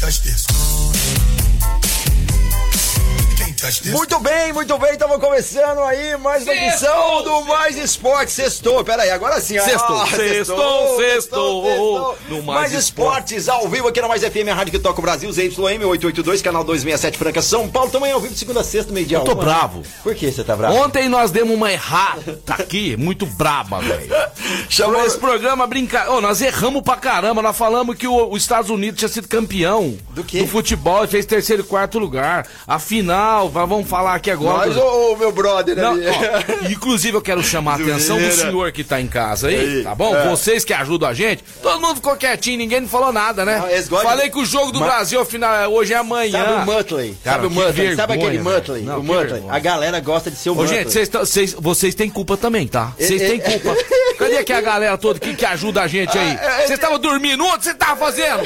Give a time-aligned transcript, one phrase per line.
[0.00, 1.49] Touch this.
[3.92, 8.32] Muito bem, muito bem, estamos começando aí mais uma edição do Mais Esporte.
[8.32, 9.58] Sextou, peraí, agora sim.
[9.60, 12.18] Sextou, Ah, sextou, sextou.
[12.30, 15.02] No Mais, Mais Esportes, ao vivo aqui na Mais FM, a rádio que toca o
[15.02, 17.90] Brasil, ZYM 882, canal 267 Franca, São Paulo.
[17.90, 19.18] Também ao vivo de segunda a sexta, meio dia.
[19.18, 19.42] Eu tô uma.
[19.42, 19.82] bravo.
[20.02, 20.76] Por que você tá bravo?
[20.76, 24.08] Ontem nós demos uma errada aqui, muito braba, velho.
[24.70, 26.08] Chamou Esse programa brincar.
[26.08, 27.42] Ô, nós erramos pra caramba.
[27.42, 31.26] Nós falamos que o- os Estados Unidos tinha sido campeão Do do futebol e fez
[31.26, 32.46] terceiro e quarto lugar.
[32.66, 34.66] Afinal, va- vamos falar aqui agora.
[34.66, 36.04] Nós ou meu brother Não, ali?
[36.06, 39.82] ó, inclusive eu quero chamar a atenção do senhor que tá em casa aí, Aí,
[39.84, 40.14] tá bom?
[40.16, 40.28] é.
[40.28, 43.58] Vocês que ajudam a gente, todo mundo ficou quietinho, ninguém não falou nada, né?
[43.90, 46.44] Não, Falei de- que o jogo do Ma- Brasil afinal é hoje é amanhã.
[46.44, 47.16] Sabe o Muttley?
[47.24, 47.96] Sabe o que Muttley?
[47.96, 48.38] Sabe aquele.
[48.38, 48.82] Muttley?
[48.88, 49.42] O que Muttley.
[49.48, 50.78] A galera gosta de ser o Muttley.
[50.80, 52.92] gente, vocês, tão- vocês, vocês têm culpa também, tá?
[52.98, 53.76] Vocês É, têm é, culpa.
[54.18, 56.38] Cadê aqui a galera toda que, que ajuda a gente aí?
[56.40, 57.42] Ah, é, Vocês estavam dormindo?
[57.44, 58.42] Onde você tava fazendo?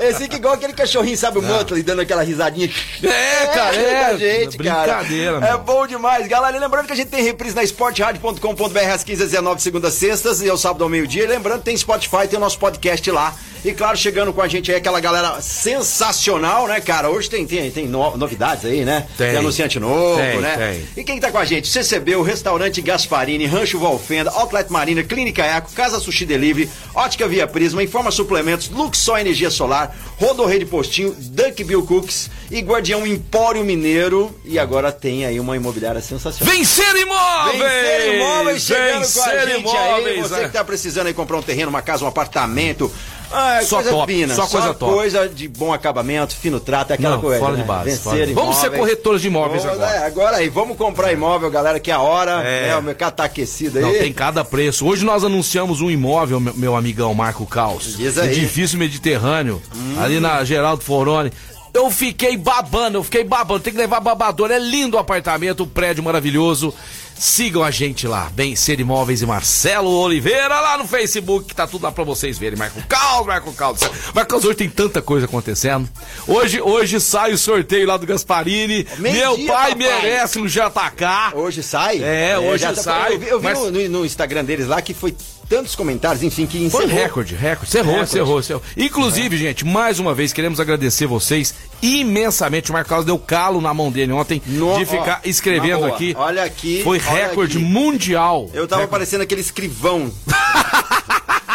[0.00, 2.70] Esse fica igual aquele cachorrinho, sabe o Muttley, dando aquela risadinha.
[3.02, 4.37] É, cara, é.
[4.46, 4.98] Cara.
[5.02, 6.58] Brincadeira, É bom demais, galera.
[6.58, 10.48] Lembrando que a gente tem reprise na esportradio.com.br às 15 às 19 segundas sextas e
[10.48, 11.26] ao sábado ao meio-dia.
[11.26, 13.34] Lembrando, tem Spotify, tem o nosso podcast lá.
[13.64, 17.10] E claro, chegando com a gente aí aquela galera sensacional, né, cara?
[17.10, 19.06] Hoje tem, tem, tem no- novidades aí, né?
[19.16, 19.36] Tem.
[19.36, 20.56] anunciante novo, Tem, né?
[20.56, 21.02] tem.
[21.02, 21.66] E quem tá com a gente?
[21.68, 27.48] CCB, o Restaurante Gasparini, Rancho Valfenda, Outlet Marina, Clínica Eco, Casa Sushi Delivery, Ótica Via
[27.48, 33.64] Prisma, Informa Suplementos, Luxor Energia Solar, Rodorrei de Postinho, Dunk Bill Cooks e Guardião Empório
[33.64, 34.27] Mineiro.
[34.44, 36.54] E agora tem aí uma imobiliária sensacional.
[36.54, 37.58] Vencer imóveis!
[37.58, 39.86] Vencer imóveis chegando com a Vencer gente aí.
[39.88, 40.44] imóveis, Você é.
[40.46, 42.90] que tá precisando aí comprar um terreno, uma casa, um apartamento.
[43.30, 44.90] Ah, Só coisa top, fina, só coisa top.
[44.94, 47.38] coisa de bom acabamento, fino trato, é aquela Não, coisa.
[47.38, 47.60] fora né?
[47.60, 48.80] de base, Vencer fora de- Vamos ser imóveis.
[48.80, 49.90] corretores de imóveis agora.
[49.96, 52.42] é, agora aí, vamos comprar imóvel, galera, que é a hora.
[52.42, 52.68] É.
[52.68, 53.84] né, o mercado tá aquecido aí.
[53.84, 54.86] Não, tem cada preço.
[54.86, 57.98] Hoje nós anunciamos um imóvel, meu, meu amigão Marco Caos.
[57.98, 58.28] Diz aí.
[58.30, 58.32] Hum.
[58.32, 59.60] Edifício Mediterrâneo,
[60.02, 61.30] ali na Geraldo Foroni.
[61.78, 63.60] Eu fiquei babando, eu fiquei babando.
[63.60, 64.50] Tem que levar babador.
[64.50, 66.74] É lindo o apartamento, um prédio maravilhoso.
[67.16, 71.66] Sigam a gente lá, Bem Ser Imóveis e Marcelo Oliveira lá no Facebook, que tá
[71.68, 72.58] tudo lá pra vocês verem.
[72.58, 73.78] Marco Caos, Marco Caos.
[74.14, 75.88] Marco Caos, hoje tem tanta coisa acontecendo.
[76.26, 78.84] Hoje, hoje sai o sorteio lá do Gasparini.
[78.98, 79.74] Meio Meu dia, pai papai.
[80.02, 81.34] merece um JK.
[81.34, 82.00] Hoje sai?
[82.02, 84.80] É, hoje já tá- sai, Eu vi, eu vi mas- no- no Instagram deles lá
[84.82, 85.14] que foi
[85.48, 87.02] tantos comentários, enfim, que Foi encerrou.
[87.04, 87.70] recorde, recorde.
[87.70, 88.10] Cerrou, Recorde.
[88.10, 88.62] cerrou, cerrou.
[88.76, 92.70] Inclusive, gente, mais uma vez queremos agradecer vocês imensamente.
[92.70, 96.14] O Marcos Carlos deu calo na mão dele ontem No- de ficar ó, escrevendo aqui.
[96.18, 97.66] olha aqui, Foi recorde aqui.
[97.66, 98.50] mundial.
[98.52, 98.90] Eu tava Recorde.
[98.90, 100.10] parecendo aquele escrivão.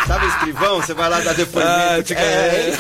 [0.08, 0.82] Sabe o escrivão?
[0.82, 2.14] Você vai lá dar depoimento.
[2.14, 2.74] Ah, é, é.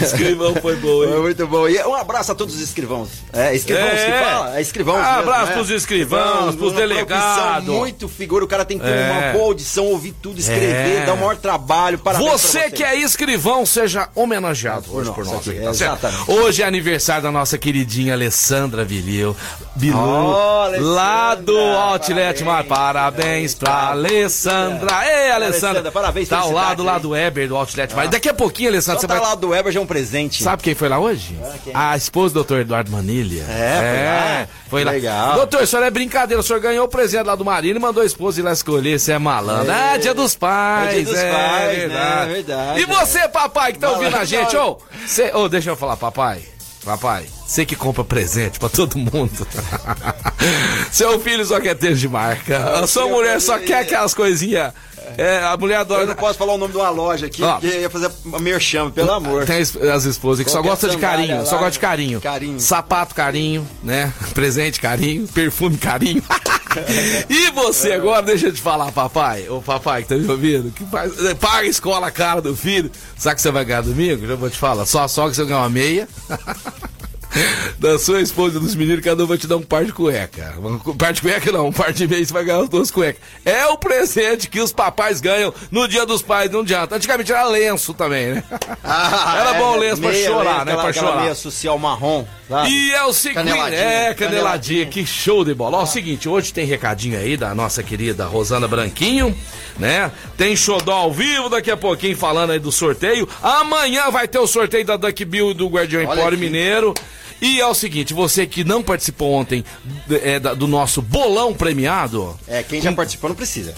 [0.00, 0.04] é.
[0.04, 1.10] Escrivão foi bom, hein?
[1.10, 1.68] Foi muito bom.
[1.68, 3.08] E um abraço a todos os escrivãos.
[3.32, 4.56] É, escrivãos que fala?
[4.56, 5.52] É escrivãos Ah, mesmo, abraço né?
[5.54, 7.68] pros escrivãos, pros delegados.
[7.68, 8.44] muito figura.
[8.44, 9.10] O cara tem que ter É.
[9.10, 11.06] uma boa audição, ouvir tudo, escrever, É.
[11.06, 11.98] dar o maior trabalho.
[11.98, 15.48] Parabéns pra Você que é escrivão, seja homenageado hoje por nós nós.
[15.48, 16.06] aqui, tá certo?
[16.32, 19.36] Hoje é aniversário da nossa queridinha Alessandra Vilil.
[19.76, 22.68] Bilu, Oh, lá do Outlet parabéns.
[22.68, 24.53] Parabéns pra Alessandra.
[24.54, 25.34] Ei, Alessandra.
[25.34, 28.08] Alessandra, parabéns, Tá ao lado lá do Weber, do Outlet Mar.
[28.08, 29.22] Daqui a pouquinho, Alessandra, Só você tá vai...
[29.22, 30.42] lá do Weber já é um presente.
[30.42, 31.36] Sabe quem foi lá hoje?
[31.64, 31.72] quem?
[31.74, 32.60] A esposa do Dr.
[32.60, 33.44] Eduardo Manilha.
[33.48, 34.48] É, foi lá.
[34.70, 34.90] foi lá.
[34.92, 35.34] Legal.
[35.36, 36.40] Doutor, isso não é brincadeira.
[36.40, 38.98] O senhor ganhou o presente lá do Marino e mandou a esposa ir lá escolher
[38.98, 39.70] se é malandro.
[39.72, 39.94] É.
[39.94, 40.90] Ah, dia dos pais.
[40.90, 41.74] É dia dos é pais, né?
[41.76, 42.30] verdade.
[42.30, 45.76] É verdade, E você, papai, que tá ouvindo a gente, ô, cê- ô, deixa eu
[45.76, 46.42] falar, papai.
[46.84, 49.46] Papai, você que compra presente pra todo mundo.
[50.92, 52.78] Seu filho só quer ter de marca.
[52.80, 54.72] A sua mulher só quer aquelas coisinhas.
[55.16, 56.14] É, a mulher Eu não adora.
[56.14, 57.54] posso falar o nome de uma loja aqui, Ó.
[57.58, 58.10] porque ia fazer
[58.40, 59.44] merchan, pelo amor.
[59.46, 62.20] Tem as, as esposas que só gostam de carinho, lá, só gosta de carinho.
[62.20, 62.60] carinho.
[62.60, 64.12] Sapato carinho, né?
[64.34, 66.22] Presente carinho, perfume carinho.
[67.28, 70.84] e você agora, deixa eu te falar, papai, ô papai que tá me ouvindo, que
[70.86, 72.90] faz, eh, paga a escola cara do filho.
[73.16, 74.26] Sabe que você vai ganhar domingo?
[74.26, 74.84] Já vou te falar.
[74.86, 76.08] Só só que você ganha uma meia.
[77.78, 80.54] da sua esposa e dos meninos, cada um vai te dar um par de cueca.
[80.62, 83.20] Um par de cueca não, um par de meia você vai ganhar as duas cuecas.
[83.44, 86.96] É o presente que os papais ganham no dia dos pais, não adianta.
[86.96, 88.44] Antigamente era lenço também, né?
[88.82, 90.60] Ah, era é, bom lenço pra chorar, meia, né?
[90.62, 91.22] aquela- pra aquela chorar.
[91.22, 92.24] meia social marrom.
[92.48, 92.70] sabe?
[92.70, 94.86] E é o seguinte, Caneladinha, é, caneladinha, caneladinha.
[94.86, 95.78] que show de bola.
[95.78, 99.36] Ó, é o seguinte, hoje tem recadinho aí da nossa querida Rosana Branquinho,
[99.78, 100.10] né?
[100.36, 103.28] Tem xodó ao vivo daqui a pouquinho falando aí do sorteio.
[103.42, 106.38] Amanhã vai ter o sorteio da Duck Bill do Guardião Empório.
[106.38, 106.94] Mineiro.
[107.46, 109.62] E é o seguinte, você que não participou ontem
[110.22, 113.74] é, do nosso bolão premiado, É, quem já participou não precisa.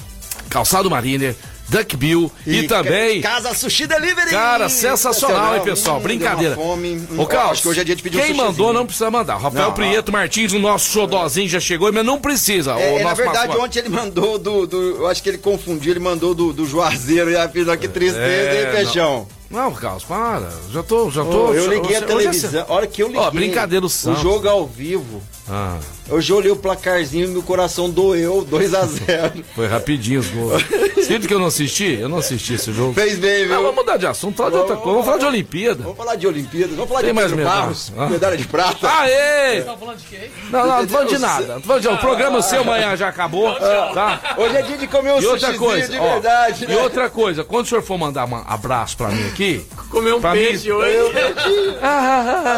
[0.49, 1.35] Calçado Mariner,
[1.69, 3.21] Duck Bill e, também...
[3.21, 4.31] Casa Sushi Delivery!
[4.31, 5.99] Cara, sensacional, hein, pessoal?
[5.99, 6.55] Hum, Brincadeira.
[6.55, 6.91] fome.
[7.11, 8.51] Hum, Ô, Carlos, acho que hoje é dia de pedir um quem sushizinho.
[8.53, 9.37] mandou não precisa mandar.
[9.37, 12.79] Rafael Não, Prieto Martins, o nosso xodózinho já chegou, mas não precisa.
[12.79, 13.65] É, é, na verdade, mascote.
[13.67, 17.33] ontem ele mandou do, do- Eu acho que ele confundiu, ele mandou do, do Juazeiro
[17.33, 19.27] e a filha que tristeza, É, hein, Peixão?
[19.51, 20.51] Não, Carlos, para.
[20.73, 21.47] Já tô, já tô.
[21.49, 22.67] Ô, eu liguei hoje- a é televisão.
[22.69, 23.23] A hora que eu liguei.
[23.23, 24.21] Ó, brincadeira, o O Santos.
[24.23, 25.23] jogo ao vivo.
[25.49, 25.79] Ah,
[26.09, 29.45] Eu já olhei o placarzinho e meu coração doeu, 2x0.
[29.55, 30.63] foi rapidinho os gols.
[31.07, 31.99] Sinto que eu não assisti?
[32.01, 32.95] Eu não assisti esse jogo.
[32.95, 33.55] Fez bem, viu?
[33.55, 34.91] Não, vamos mudar de assunto, falar de outra coisa.
[34.93, 35.83] Vamos falar de Olimpíada.
[35.85, 37.61] Vamos falar de Olimpíadas, vamos falar Tem de mais Pedro medalha?
[37.61, 38.07] Barros, Ah.
[38.09, 38.89] medalha de prata.
[38.91, 39.61] Aê!
[39.63, 40.31] Tá falando de quem?
[40.51, 41.47] Não, não, não tô falando de nada.
[41.55, 41.89] Não tô falando de.
[41.89, 44.35] O programa seu amanhã já acabou, tá?
[44.37, 46.77] Hoje é dia de comer um E outra coisa, de ó, verdade, e né?
[46.83, 50.33] outra coisa, quando o senhor for mandar um abraço pra mim aqui, Comeu um Pra
[50.35, 50.97] mim- peixe hoje.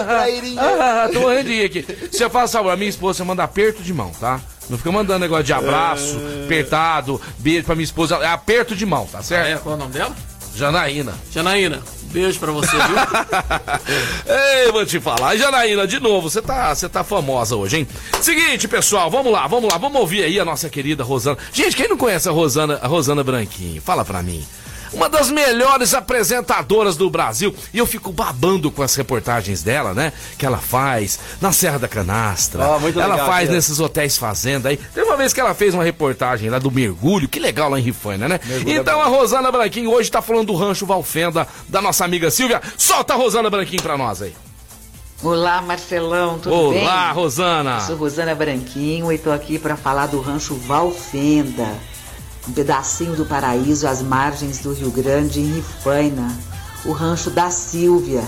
[0.07, 0.61] Trairinha.
[0.63, 1.87] Ah, tô morrendo de rir aqui.
[2.11, 4.41] Você faz favor, a minha esposa você manda aperto de mão, tá?
[4.71, 8.17] Não fica mandando negócio de abraço, apertado, beijo pra minha esposa.
[8.17, 9.63] É aperto de mão, tá É, certo?
[9.63, 10.15] qual é o nome dela?
[10.55, 11.15] Janaína.
[11.33, 11.81] Janaína,
[12.13, 12.97] beijo pra você, viu?
[14.65, 15.37] Ei, vou te falar.
[15.37, 17.89] Janaína, de novo, você tá, você tá famosa hoje, hein?
[18.21, 21.39] Seguinte, pessoal, vamos lá, vamos lá, vamos ouvir aí a nossa querida Rosana.
[21.53, 23.81] Gente, quem não conhece a Rosana, a Rosana Branquinho?
[23.81, 24.45] Fala pra mim.
[24.93, 27.55] Uma das melhores apresentadoras do Brasil.
[27.73, 30.13] E eu fico babando com as reportagens dela, né?
[30.39, 32.79] Que ela faz na Serra da Canastra.
[32.79, 34.77] Muito ela legal, faz nesses hotéis fazenda aí.
[34.77, 37.29] Tem uma vez que ela fez uma reportagem lá do mergulho.
[37.29, 38.41] Que legal lá em Rifaina, né?
[38.67, 42.61] então a Rosana Branquinho hoje tá falando do rancho Valfenda da nossa amiga Silvia.
[42.77, 44.35] Solta a Rosana Branquinho pra nós aí.
[45.23, 46.83] Olá, Marcelão, tudo bem?
[46.83, 47.79] Olá, Rosana.
[47.81, 51.69] Eu sou Rosana Branquinho e estou aqui para falar do rancho Valfenda,
[52.49, 56.35] um pedacinho do paraíso às margens do Rio Grande, em Rifaina.
[56.85, 58.25] O rancho da Silvia,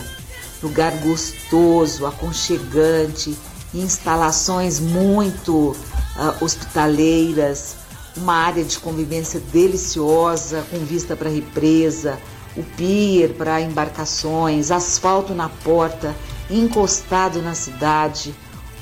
[0.63, 3.37] lugar gostoso, aconchegante,
[3.73, 5.75] instalações muito
[6.17, 7.77] ah, hospitaleiras,
[8.17, 12.19] uma área de convivência deliciosa, com vista para a represa,
[12.57, 16.15] o pier para embarcações, asfalto na porta,
[16.51, 18.35] encostado na cidade,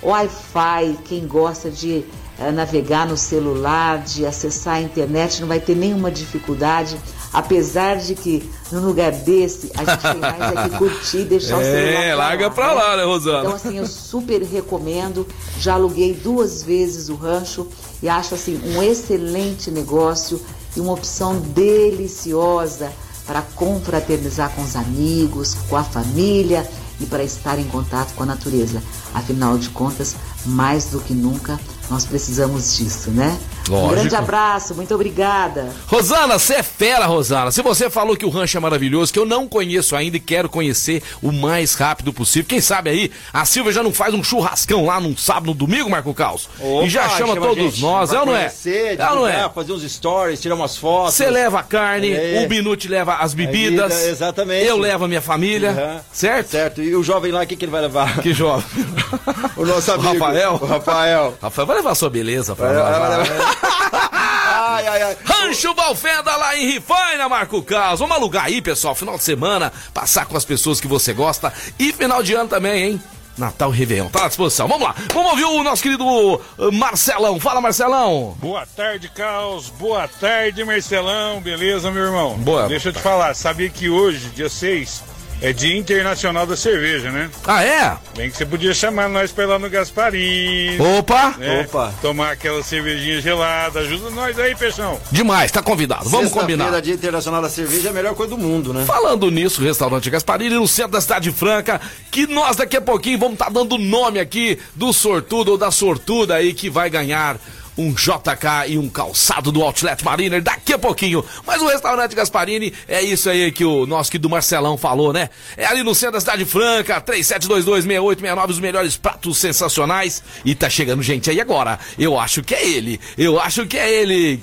[0.02, 2.04] Wi-Fi, quem gosta de
[2.52, 6.96] navegar no celular, de acessar a internet, não vai ter nenhuma dificuldade,
[7.32, 11.58] apesar de que num lugar desse a gente tem mais é que curtir e deixar
[11.58, 12.04] o celular.
[12.04, 13.40] É, larga pra lá, né, Rosana?
[13.40, 15.26] Então, assim, eu super recomendo.
[15.58, 17.66] Já aluguei duas vezes o rancho
[18.02, 20.40] e acho assim um excelente negócio
[20.76, 22.92] e uma opção deliciosa
[23.26, 26.66] para confraternizar com os amigos, com a família
[27.00, 28.82] e para estar em contato com a natureza.
[29.12, 31.58] Afinal de contas, mais do que nunca,
[31.90, 33.38] nós precisamos disso, né?
[33.68, 33.94] Um Lógico.
[34.00, 35.68] grande abraço, muito obrigada.
[35.86, 37.50] Rosana, você é fera, Rosana.
[37.50, 40.48] Se você falou que o rancho é maravilhoso, que eu não conheço ainda e quero
[40.48, 42.48] conhecer o mais rápido possível.
[42.48, 45.90] Quem sabe aí, a Silvia já não faz um churrascão lá num sábado, no domingo,
[45.90, 46.48] Marco Caos?
[46.84, 48.38] e já Opa, chama, a todos nós, é ou não é?
[48.40, 49.48] conhecer, É ou não é?
[49.50, 51.14] Fazer uns stories, tirar umas fotos.
[51.14, 52.42] Você leva a carne, É.
[52.44, 53.88] o Binute leva as bebidas.
[53.92, 54.66] Bebida, exatamente.
[54.66, 56.00] Eu levo a minha família, Aham.
[56.12, 56.48] certo?
[56.50, 58.20] Certo, e o jovem lá, o que, que ele vai levar?
[58.20, 58.64] Que jovem.
[59.56, 60.12] O nosso O amigo.
[60.24, 60.52] Rafael?
[60.60, 61.34] O Rafael.
[61.42, 63.57] Rafael, vai levar a sua beleza pra Vai- nós.
[64.12, 65.16] ai, ai, ai.
[65.24, 68.00] Rancho Valfenda lá em Rifaina, Marco Caos.
[68.00, 71.92] Vamos alugar aí, pessoal, final de semana, passar com as pessoas que você gosta e
[71.92, 73.02] final de ano também, hein?
[73.38, 74.66] Natal e Réveillon, tá à disposição.
[74.66, 77.38] Vamos lá, vamos ouvir o nosso querido uh, Marcelão.
[77.38, 78.36] Fala, Marcelão.
[78.40, 79.68] Boa tarde, Caos.
[79.70, 81.40] Boa tarde, Marcelão.
[81.40, 82.36] Beleza, meu irmão?
[82.38, 82.68] Boa.
[82.68, 85.02] Deixa eu te falar, sabia que hoje, dia 6,
[85.40, 87.30] é Dia Internacional da Cerveja, né?
[87.46, 87.96] Ah, é?
[88.16, 90.78] Bem que você podia chamar nós pra ir lá no Gasparim.
[90.98, 91.34] Opa!
[91.38, 91.62] né?
[91.62, 91.92] Opa.
[92.02, 93.80] Tomar aquela cervejinha gelada.
[93.80, 95.00] Ajuda nós aí, Peixão.
[95.10, 96.08] Demais, tá convidado.
[96.08, 96.80] Vamos combinar.
[96.80, 98.84] Dia Internacional da Cerveja é a melhor coisa do mundo, né?
[98.84, 101.80] Falando nisso, o restaurante Gasparini no centro da cidade franca,
[102.10, 105.70] que nós daqui a pouquinho vamos estar dando o nome aqui do sortudo ou da
[105.70, 107.36] sortuda aí que vai ganhar
[107.78, 111.24] um JK e um calçado do Outlet Mariner daqui a pouquinho.
[111.46, 115.30] Mas o restaurante Gasparini é isso aí que o nosso querido Marcelão falou, né?
[115.56, 120.22] É ali no centro da cidade franca, 37226869, os melhores pratos sensacionais.
[120.44, 121.78] E tá chegando gente aí agora.
[121.96, 123.00] Eu acho que é ele.
[123.16, 124.42] Eu acho que é ele.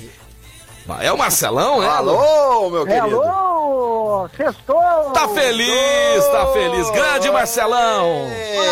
[1.02, 1.88] É o Marcelão, é?
[1.88, 3.22] Alô, meu querido.
[3.22, 3.66] Alô,
[4.06, 4.30] Sextou!
[4.38, 5.12] Sextou!
[5.14, 6.90] Tá feliz, tá feliz.
[6.92, 8.28] Grande Marcelão.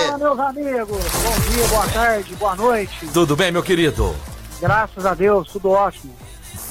[0.05, 1.03] Fala, meus amigos!
[1.23, 3.07] Bom dia, boa tarde, boa noite.
[3.11, 4.15] Tudo bem, meu querido?
[4.67, 6.15] Graças a Deus, tudo ótimo.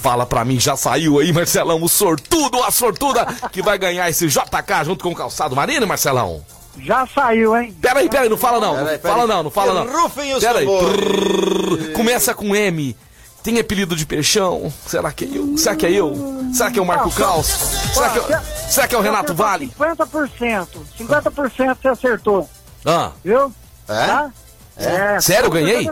[0.00, 4.26] Fala pra mim, já saiu aí, Marcelão, o sortudo, a sortuda que vai ganhar esse
[4.26, 6.42] JK junto com o calçado marino, Marcelão?
[6.78, 7.76] Já saiu, hein?
[7.82, 8.74] Peraí, peraí, não fala não.
[8.74, 9.14] Peraí, Não peraí.
[9.14, 10.02] fala não, não fala não.
[10.02, 10.66] Rufem os Peraí.
[11.94, 12.96] Começa com M.
[13.42, 14.72] Tem apelido de peixão?
[14.86, 15.58] Será que é eu?
[15.58, 16.14] Será que é eu?
[16.54, 17.46] Será que é o Marco Não, Caos?
[17.46, 19.72] Será que, é- será que é o Renato Você acertou Vale?
[19.76, 20.68] 50%.
[20.96, 22.48] 50% você acertou,
[22.86, 23.52] Ah, viu?
[23.88, 24.06] É?
[24.06, 24.30] Tá?
[24.76, 25.88] É, Sério, 50% ganhei?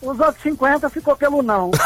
[0.00, 1.70] Os outros 50 ficou pelo não.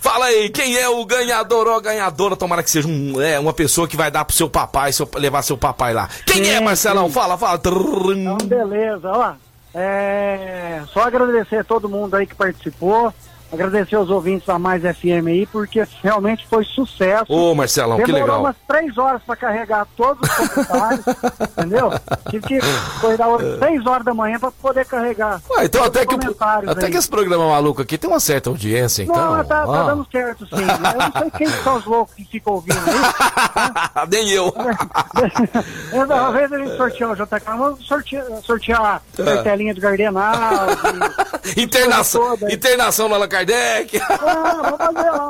[0.00, 2.36] Fala aí, quem é o ganhador ou a ganhadora?
[2.36, 5.42] Tomara que seja um, é, uma pessoa que vai dar pro seu papai, seu, levar
[5.42, 6.08] seu papai lá.
[6.24, 7.08] Quem Sim, é, Marcelão?
[7.08, 7.12] sim.
[7.12, 7.60] Fala, fala.
[7.60, 9.32] Então, beleza, ó.
[9.74, 13.12] É, só agradecer a todo mundo aí que participou.
[13.52, 17.24] Agradecer aos ouvintes da Mais FM aí, porque realmente foi sucesso.
[17.28, 18.40] Ô, Marcelão, que Demorou legal.
[18.42, 21.04] umas três horas para carregar todos os comentários,
[21.58, 21.90] entendeu?
[22.30, 22.58] Tive que
[22.98, 25.40] acordar às seis horas da manhã para poder carregar.
[25.50, 26.92] Ué, então todos até os que, até aí.
[26.92, 29.36] que esse programa maluco aqui tem uma certa audiência, então.
[29.36, 29.84] Não, tá, tá Ah.
[29.84, 30.54] dando certo sim.
[30.54, 33.89] Eu não sei quem são os loucos que ficam ouvindo aí.
[34.10, 34.52] Nem eu.
[35.92, 40.32] Uma vez a gente sorteou o JK, vamos sortear, sortear a cartelinha do Gardenal.
[41.54, 42.52] de- Internação, toda.
[42.52, 44.00] internação no Allan Kardec.
[44.00, 45.28] Ah, vamos fazer lá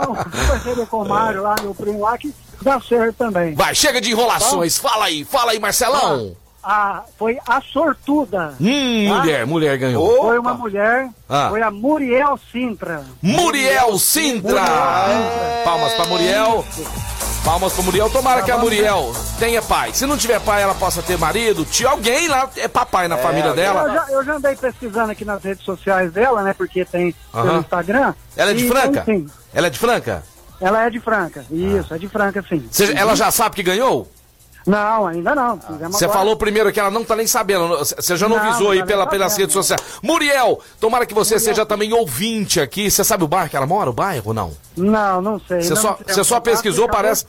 [0.82, 3.54] um com o Mário lá, meu primo lá, que dá certo também.
[3.54, 4.78] Vai, chega de enrolações.
[4.78, 6.34] Fala aí, fala aí, Marcelão.
[6.36, 6.49] Ah,
[7.18, 8.54] foi a sortuda.
[8.60, 9.18] Hum, Ah.
[9.18, 10.22] mulher, mulher ganhou.
[10.22, 11.48] Foi uma mulher, Ah.
[11.50, 13.02] foi a Muriel Sintra.
[13.22, 14.62] Muriel Sintra.
[15.64, 16.64] Palmas pra Muriel.
[17.44, 18.10] Palmas pra Muriel.
[18.10, 19.92] Tomara que a Muriel tenha pai.
[19.94, 23.48] Se não tiver pai, ela possa ter marido, tio, alguém lá é papai na família
[23.48, 23.88] Eu dela.
[23.92, 26.52] já, eu já andei pesquisando aqui nas redes sociais dela, né?
[26.52, 27.46] Porque tem Aham.
[27.46, 28.14] pelo Instagram.
[28.36, 29.04] Ela é de E, Franca?
[29.06, 30.22] Sim, Ela é de Franca?
[30.60, 31.44] ela é de Franca.
[31.50, 32.68] Isso, é de Franca, sim.
[32.70, 34.06] Você- ela já sabe que ganhou?
[34.66, 35.58] Não, ainda não.
[35.60, 37.78] Fizemos Você falou primeiro que ela não tá nem sabendo.
[37.78, 39.80] Você já não, Não, avisou não aí tá pela, pelas redes sociais.
[40.02, 42.90] Muriel, tomara que você seja também ouvinte aqui.
[42.90, 44.52] Você sabe o bairro que ela mora, o bairro ou não?
[44.76, 45.62] Não, não sei.
[45.62, 47.24] Você só- você só pesquisou, parece-.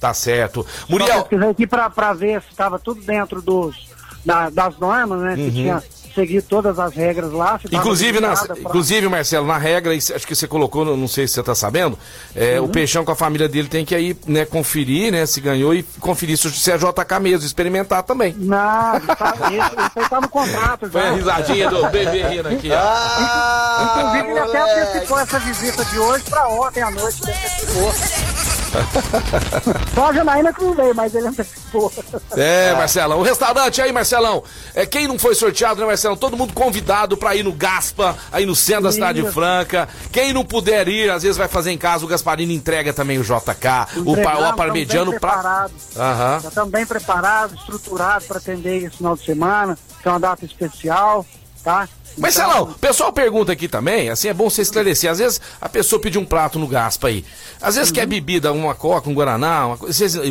[0.00, 0.64] Tá certo.
[0.66, 3.88] Só Muriel, pesquisei aqui pra, pra ver se estava tudo dentro dos,
[4.24, 5.36] da- das normas, né?
[5.36, 5.82] Se tinha
[6.14, 7.58] seguido todas as regras lá.
[7.70, 11.42] Inclusive, na, pra- inclusive, Marcelo, na regra, acho que você colocou, não sei se você
[11.42, 11.98] tá sabendo,
[12.34, 12.66] é, Uhum.
[12.66, 15.82] o Peixão com a família dele tem que aí, né, conferir, né, se ganhou e
[16.00, 18.34] conferir se é JK mesmo, experimentar também.
[18.38, 20.90] Não, tá, isso, aí tá no contrato já.
[20.92, 22.76] Foi a risadinha do bebê rindo aqui, ó.
[22.78, 24.80] Ah, Inclusive, ele até moleque.
[24.80, 28.51] antecipou essa visita de hoje pra ontem à noite, ele antecipou.
[29.94, 31.92] Só a Janaína que não veio, mas ele antecipou.
[32.36, 33.18] É, Marcelão.
[33.18, 34.42] O restaurante aí, Marcelão.
[34.74, 36.16] É, quem não foi sorteado, né, Marcelão?
[36.16, 39.88] Todo mundo convidado pra ir no Gaspa, aí no centro da cidade franca.
[40.10, 42.04] Quem não puder ir, às vezes vai fazer em casa.
[42.04, 45.04] O Gasparini entrega também o JK, o, pa, o tamo bem pra.
[45.04, 45.72] preparado.
[45.96, 46.40] Aham.
[46.40, 50.44] Já estamos bem preparados, estruturados para atender esse final de semana, que é uma data
[50.44, 51.26] especial,
[51.62, 51.88] tá?
[52.18, 55.10] Marcelão, Então, o pessoal pergunta aqui também, assim é bom você esclarecer.
[55.10, 57.24] Às vezes a pessoa pediu um prato no Gaspa aí.
[57.60, 57.94] Às vezes Uhum.
[57.94, 59.78] quer bebida, uma coca, um guaraná, uma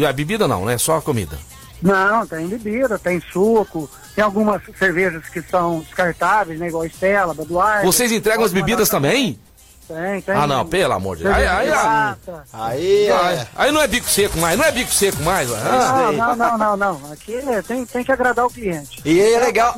[0.10, 0.78] A bebida não, né?
[0.78, 1.38] Só a comida.
[1.82, 6.68] Não, tem bebida, tem suco, tem algumas cervejas que são descartáveis, né?
[6.68, 7.84] Igual Estela, Baduar.
[7.84, 9.40] Vocês entregam as bebidas também?
[9.88, 10.36] Tem, tem.
[10.36, 11.36] Ah, não, pelo amor de Deus.
[11.36, 12.16] Aí, aí, aí.
[12.54, 13.48] Aí, é.
[13.56, 15.52] aí não é bico seco mais, não é bico seco mais.
[15.52, 17.12] Ah, Não, não, não, não, não.
[17.12, 19.02] Aqui é, tem, tem que agradar o cliente.
[19.04, 19.76] E aí é legal.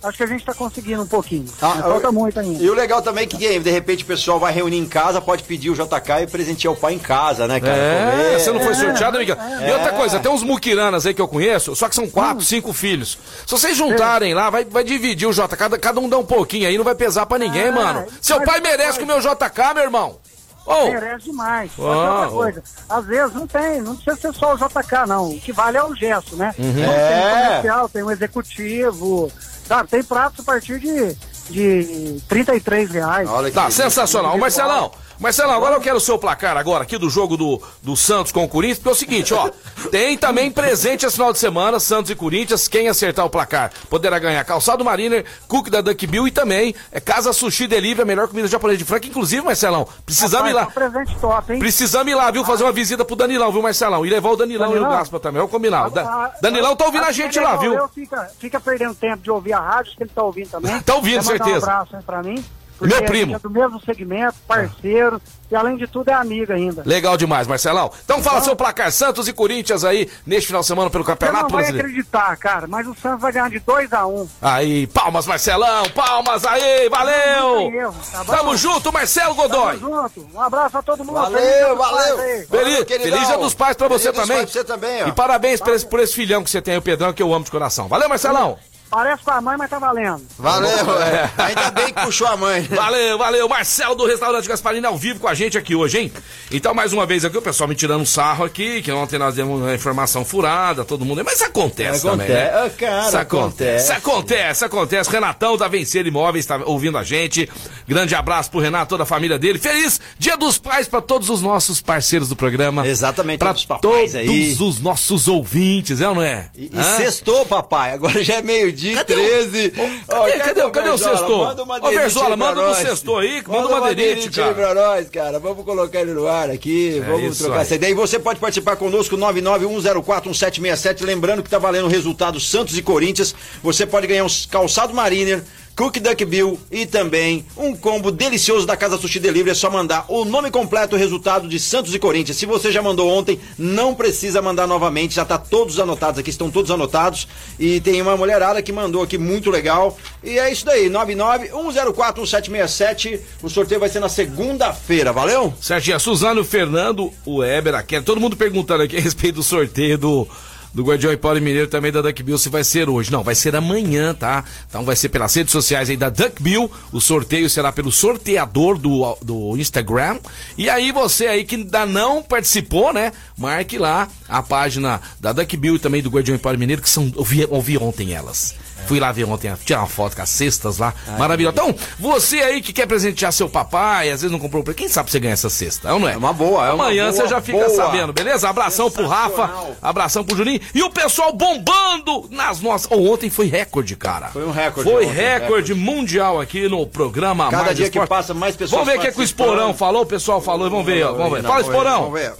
[0.00, 1.44] Acho que a gente está conseguindo um pouquinho.
[1.60, 2.62] Ah, mas falta eu- muito ainda.
[2.62, 5.42] E o legal também é que de repente o pessoal vai reunir em casa, pode
[5.42, 7.72] pedir o JK e presentear o pai em casa, né, cara?
[7.76, 9.36] É, você não foi sorteado, amiga?
[9.66, 9.96] E outra É.
[9.96, 13.18] coisa, tem uns muquiranas aí que eu conheço, só que são quatro, cinco filhos.
[13.44, 16.68] Se vocês juntarem lá, vai, vai dividir o JK, cada, cada um dá um pouquinho
[16.68, 18.06] aí, não vai pesar pra ninguém, Ah, mano.
[18.22, 20.16] Seu mas- pai merece comer o JK, meu irmão.
[20.64, 21.70] Ô, Merece demais.
[21.78, 25.30] Ah, outra coisa, às vezes não tem, não precisa ser só o JK, não.
[25.30, 26.54] O que vale é o gesto, né?
[26.58, 26.70] Uhum.
[26.70, 27.08] Então, É.
[27.08, 29.32] Tem o comercial, tem o executivo,
[29.68, 29.88] sabe?
[29.88, 31.14] Tem pratos a partir de,
[31.50, 33.28] de 33 reais.
[33.28, 34.36] Olha que Tá, sensacional.
[34.38, 38.30] Marcelão, Marcelão, agora eu quero o seu placar agora aqui do jogo do, do Santos
[38.30, 39.50] com o Corinthians, porque é o seguinte, ó,
[39.90, 44.18] tem também presente esse final de semana, Santos e Corinthians, quem acertar o placar poderá
[44.18, 48.28] ganhar calçado Mariner, cookie da Duck Bill e também é Casa Sushi Delivery, a melhor
[48.28, 50.62] comida japonesa de Franca, inclusive, Marcelão, precisamos ir lá.
[50.62, 51.58] É um presente top, hein?
[51.58, 52.44] Precisamos ir lá, viu?
[52.44, 54.06] Fazer uma visita pro Danilão, viu, Marcelão?
[54.06, 54.98] E levar o Danilão, e o Danilão?
[54.98, 55.38] Gaspa também.
[55.38, 55.88] Vamos combinar.
[55.88, 57.88] O Da- Ah, Danilão tá ouvindo a acho gente que ele lá, viu?
[57.88, 60.78] Fica, fica perdendo tempo de ouvir a rádio, que ele tá ouvindo também.
[60.82, 61.66] Tá ouvindo, certeza.
[61.66, 62.44] Um abraço aí pra mim.
[62.78, 63.34] Porque Meu primo.
[63.34, 65.20] É do mesmo segmento, parceiro,
[65.50, 66.82] e além de tudo é amigo ainda.
[66.86, 67.90] Legal demais, Marcelão.
[68.04, 71.42] Então fala seu placar Santos e Corinthians aí neste final de semana pelo Você Campeonato
[71.44, 71.88] não vai Brasileiro.
[71.88, 76.44] acreditar, cara, mas o Santos vai ganhar de 2 a 1 Aí, palmas, Marcelão, palmas
[76.44, 77.72] aí, valeu!
[77.72, 78.24] Erro, tá?
[78.24, 79.78] Tamo junto, Marcelo Tamo Godoy.
[79.78, 80.28] junto.
[80.34, 81.14] Um abraço a todo mundo.
[81.14, 82.18] Valeu, valeu.
[82.48, 83.12] Feliz, queridão.
[83.12, 84.36] feliz dia dos pais pra você Feliz dos também.
[84.44, 85.08] pais pra você também, ó.
[85.08, 87.44] E parabéns por esse, por esse filhão que você tem, o Pedrão, que eu amo
[87.44, 87.88] de coração.
[87.88, 88.56] Valeu, Marcelão.
[88.90, 90.22] Parece com a mãe, mas tá valendo.
[90.38, 91.30] Valeu, é.
[91.36, 92.62] Ainda bem que puxou a mãe.
[92.70, 93.48] Valeu, valeu.
[93.48, 96.12] Marcelo do Restaurante Gasparini ao vivo com a gente aqui hoje, hein?
[96.50, 99.34] Então, mais uma vez aqui, o pessoal me tirando um sarro aqui, que ontem nós
[99.34, 101.22] demos uma informação furada, todo mundo.
[101.24, 102.48] Mas acontece, também, né?
[102.48, 102.76] Acontece.
[102.78, 103.92] Cara, Isso acontece.
[103.92, 105.10] acontece, acontece.
[105.10, 107.48] Renatão da Vencer Imóveis tá ouvindo a gente.
[107.86, 109.58] Grande abraço pro Renato, toda a família dele.
[109.58, 112.86] Feliz Dia dos Pais pra todos os nossos parceiros do programa.
[112.86, 114.56] Exatamente, pra todos os papais todos aí.
[114.60, 116.48] os nossos ouvintes, é ou não é?
[116.54, 117.92] E, e sextou, papai.
[117.92, 118.42] Agora já é
[118.78, 119.72] meio-dia, Cadê o- 13.
[120.08, 121.16] Ó, Cadê, cadê, cadê o Verzola?
[121.16, 121.44] sextou?
[121.44, 121.90] Manda uma Ô,
[122.26, 122.76] pra manda nós.
[122.78, 123.94] sextou aí, manda Manda uma aí
[124.30, 124.54] cara.
[124.54, 125.38] pra nós, cara.
[125.38, 127.02] Vamos colocar ele no ar aqui.
[127.04, 127.62] vamos É isso trocar aí.
[127.62, 127.90] essa ideia.
[127.90, 131.04] E você pode participar conosco, 991041767.
[131.04, 133.34] Lembrando que tá valendo o resultado Santos e Corinthians.
[133.62, 135.42] Você pode ganhar um calçado Mariner.
[135.78, 139.50] Cook Duck Bill e também um combo delicioso da Casa Sushi Delivery.
[139.50, 142.36] É só mandar o nome completo, o resultado de Santos e Corinthians.
[142.36, 145.14] Se você já mandou ontem, não precisa mandar novamente.
[145.14, 147.28] Já tá todos anotados aqui, estão todos anotados.
[147.60, 149.96] E tem uma mulherada que mandou aqui muito legal.
[150.20, 153.20] E é isso daí, 991041767.
[153.40, 155.54] O sorteio vai ser na segunda-feira, valeu?
[155.60, 159.44] Serginho, a Suzana, o Fernando, o Eber, a todo mundo perguntando aqui a respeito do
[159.44, 160.26] sorteio do,
[160.72, 163.10] do Guardião Paulo Mineiro também da Duck Bill se vai ser hoje.
[163.10, 164.44] Não, vai ser amanhã, tá?
[164.68, 166.70] Então vai ser pelas redes sociais aí da Duck Bill.
[166.92, 170.18] O sorteio será pelo sorteador do, do Instagram.
[170.56, 173.12] E aí você aí que ainda não participou, né?
[173.36, 177.12] Marque lá a página da Duck Bill e também do Guardião Paulo Mineiro, que são.
[177.16, 178.54] Eu vi, eu vi ontem elas.
[178.86, 180.94] Fui lá ver ontem, tirar uma foto com as cestas lá.
[181.18, 181.54] Maravilhoso.
[181.54, 185.20] Então, você aí que quer presentear seu papai, às vezes não comprou quem sabe você
[185.20, 186.14] ganha essa cesta, é não é?
[186.14, 187.70] É uma boa, é uma Amanhã boa, você já fica boa.
[187.70, 188.48] sabendo, beleza?
[188.48, 189.50] Abração pro Rafa,
[189.82, 190.60] abração pro Juninho.
[190.74, 192.88] E o pessoal bombando nas nossas.
[192.90, 194.28] Oh, ontem foi recorde, cara.
[194.28, 198.08] Foi um recorde Foi ontem, recorde mundial aqui no programa Cada Mais dia que Esporte.
[198.08, 199.22] passa, mais pessoas Vamos ver o que, é que o.
[199.22, 200.70] Esporão falou, o pessoal falou.
[200.70, 201.42] Vamos ver, ó, vamos ver.
[201.42, 202.02] Não, Fala, vamos ver, Esporão.
[202.04, 202.32] Vamos ver.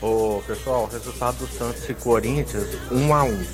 [0.00, 3.44] Ô, pessoal, resultado do Santos e Corinthians, 1 a 1 Um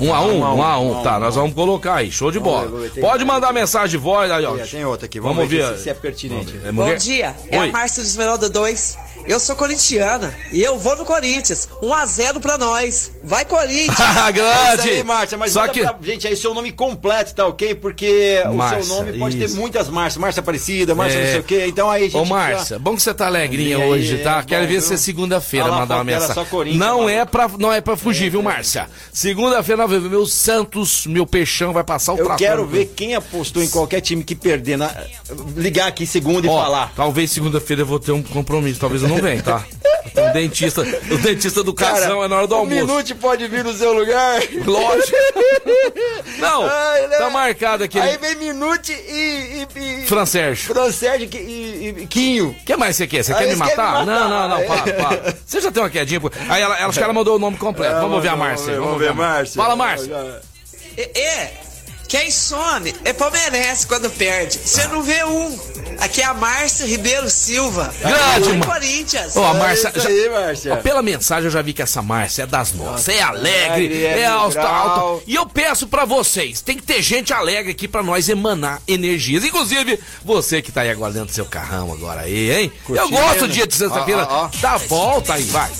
[0.00, 1.00] um, Um a um, um a um.
[1.00, 1.20] um Tá, um.
[1.20, 2.10] nós vamos colocar aí.
[2.10, 2.70] Show de bola.
[3.00, 4.56] Pode mandar mensagem de voz aí, ó.
[4.56, 5.78] Tem- Tem outra aqui, Vamos vamos, ver, ver.
[5.78, 6.58] se- é pertinente.
[6.64, 8.98] É Bom dia, é a Márcia do Esmeralda 2.
[9.30, 11.68] Eu sou corintiana e eu vou no Corinthians.
[11.80, 13.12] 1 a 0 pra nós.
[13.22, 13.96] Vai Corinthians!
[14.26, 14.80] É Grande!
[14.80, 15.80] isso aí, Márcia, mas Só que.
[15.82, 17.76] pra gente aí seu nome completo, tá ok?
[17.76, 19.54] Porque Márcia, o seu nome pode isso.
[19.54, 20.20] ter muitas Márcias.
[20.20, 21.22] Márcia Aparecida, Márcia É.
[21.24, 21.64] não sei o quê.
[21.68, 22.16] Então aí a gente.
[22.16, 24.40] Ô, já- Márcia, bom que você tá alegrinha aí, hoje, tá?
[24.40, 26.76] é Quero bom, ver se é segunda-feira mandar uma mensagem.
[26.76, 28.88] Não é, pra, não é pra fugir, viu, Márcia?
[29.12, 33.14] Segunda-feira, nós vamos ver meu Santos, meu peixão vai passar o Eu quero ver quem
[33.14, 34.76] apostou em qualquer time que perder.
[34.76, 34.90] Na...
[35.56, 36.92] Ligar aqui segunda e Ó, falar.
[36.96, 39.64] Talvez segunda-feira eu vou ter um compromisso, talvez eu não venha, tá?
[40.16, 42.86] O dentista, o dentista do casão é na hora do almoço.
[42.86, 44.42] Minute pode vir no seu lugar.
[44.66, 45.16] Lógico.
[46.38, 47.16] Não, Ai, né?
[47.16, 47.98] tá marcado aqui.
[47.98, 49.66] Aí vem Minute e.
[49.76, 50.06] e, e...
[50.06, 50.74] Fran Sérgio.
[50.74, 52.48] Fran Sérgio e, e, Quinho.
[52.48, 53.22] O que mais você quer?
[53.22, 54.04] Você quer me matar?
[54.04, 55.36] Não, não, não, para, para.
[55.46, 56.20] Você já tem uma quedinha.
[56.48, 57.96] Aí ela, ela, acho que ela mandou o nome completo.
[57.96, 58.72] É, vamos ouvir a Márcia.
[58.72, 59.62] ver, Vamos ver a ver, Márcia.
[59.62, 60.40] Fala, Márcia.
[60.96, 61.60] É, é,
[62.10, 64.58] quem some é palmeirense quando perde.
[64.58, 65.56] Você não vê um.
[66.00, 67.94] Aqui é a Márcia Ribeiro Silva.
[68.00, 68.66] Grande, mano.
[68.66, 69.36] Corinthians.
[69.36, 69.92] Ó, a Márcia.
[69.94, 70.74] É aí, Márcia.
[70.74, 73.14] Ó, pela mensagem eu já vi que essa Márcia é das nossas.
[73.14, 75.22] É alegre, é é alta.
[75.24, 79.44] E eu peço pra vocês, tem que ter gente alegre aqui pra nós emanar energias.
[79.44, 82.72] Inclusive, você que tá aí agora dentro do seu carrão agora aí, hein?
[82.88, 83.10] eu Curtindo.
[83.10, 84.26] gosto do dia de sexta-feira.
[84.60, 85.70] Dá a volta aí, vai.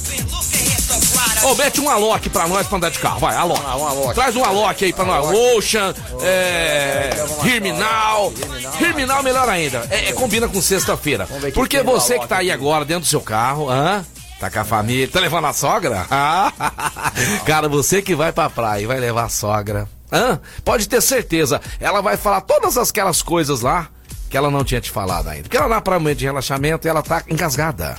[1.43, 3.61] Ô, mete um Alok pra nós pra andar de carro, vai, Alok.
[3.61, 4.15] um Alok.
[4.15, 5.27] Traz um Alok aí pra nós.
[5.57, 7.11] Ocean, é.
[7.43, 8.33] Terminal.
[8.79, 9.87] Terminal melhor ainda.
[9.91, 11.27] É, é, combina com sexta-feira.
[11.55, 14.05] Porque no você que Alok tá aí agora dentro do seu carro, hã?
[14.39, 15.09] Tá com a família.
[15.09, 16.07] Tá levando a sogra?
[17.45, 19.87] Cara, você que vai pra praia e vai levar a sogra.
[20.13, 20.41] Hã?
[20.65, 21.61] Pode ter certeza.
[21.79, 23.89] Ela vai falar todas aquelas coisas lá
[24.31, 25.43] que ela não tinha te falado ainda.
[25.43, 27.99] Porque ela na praia momento de relaxamento ela tá engasgada.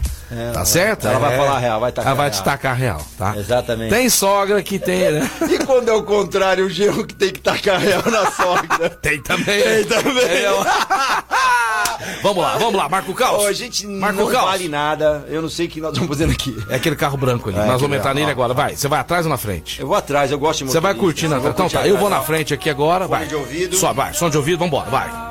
[0.53, 1.05] tá certo?
[1.07, 2.45] ela vai falar a real, vai tacar Ela vai a te real.
[2.45, 3.35] tacar a real, tá?
[3.37, 3.89] Exatamente.
[3.93, 5.29] Tem sogra que tem, né?
[5.49, 8.89] E quando é o contrário, o genro que tem que tacar real na sogra?
[9.01, 9.61] Tem também.
[9.61, 10.23] Tem também.
[10.23, 10.49] É,
[12.23, 13.45] vamos lá, vamos lá, Marco Caos.
[13.45, 14.45] A gente Marco não Caos.
[14.45, 15.25] vale nada.
[15.27, 16.55] Eu não sei o que nós vamos fazendo aqui.
[16.69, 17.59] É aquele carro branco ali.
[17.59, 18.51] É, Nós vamos entrar nele ó, agora.
[18.53, 18.55] ó.
[18.55, 19.81] Vai, você vai atrás ou na frente?
[19.81, 21.35] Eu vou atrás, eu gosto de Você vai curtindo.
[21.35, 22.21] Então tá, eu vou atrás.
[22.21, 23.07] na frente aqui agora.
[23.07, 23.25] Vai.
[23.27, 23.75] de ouvido.
[23.75, 25.30] Só, vai, som de ouvido, vambora, vai.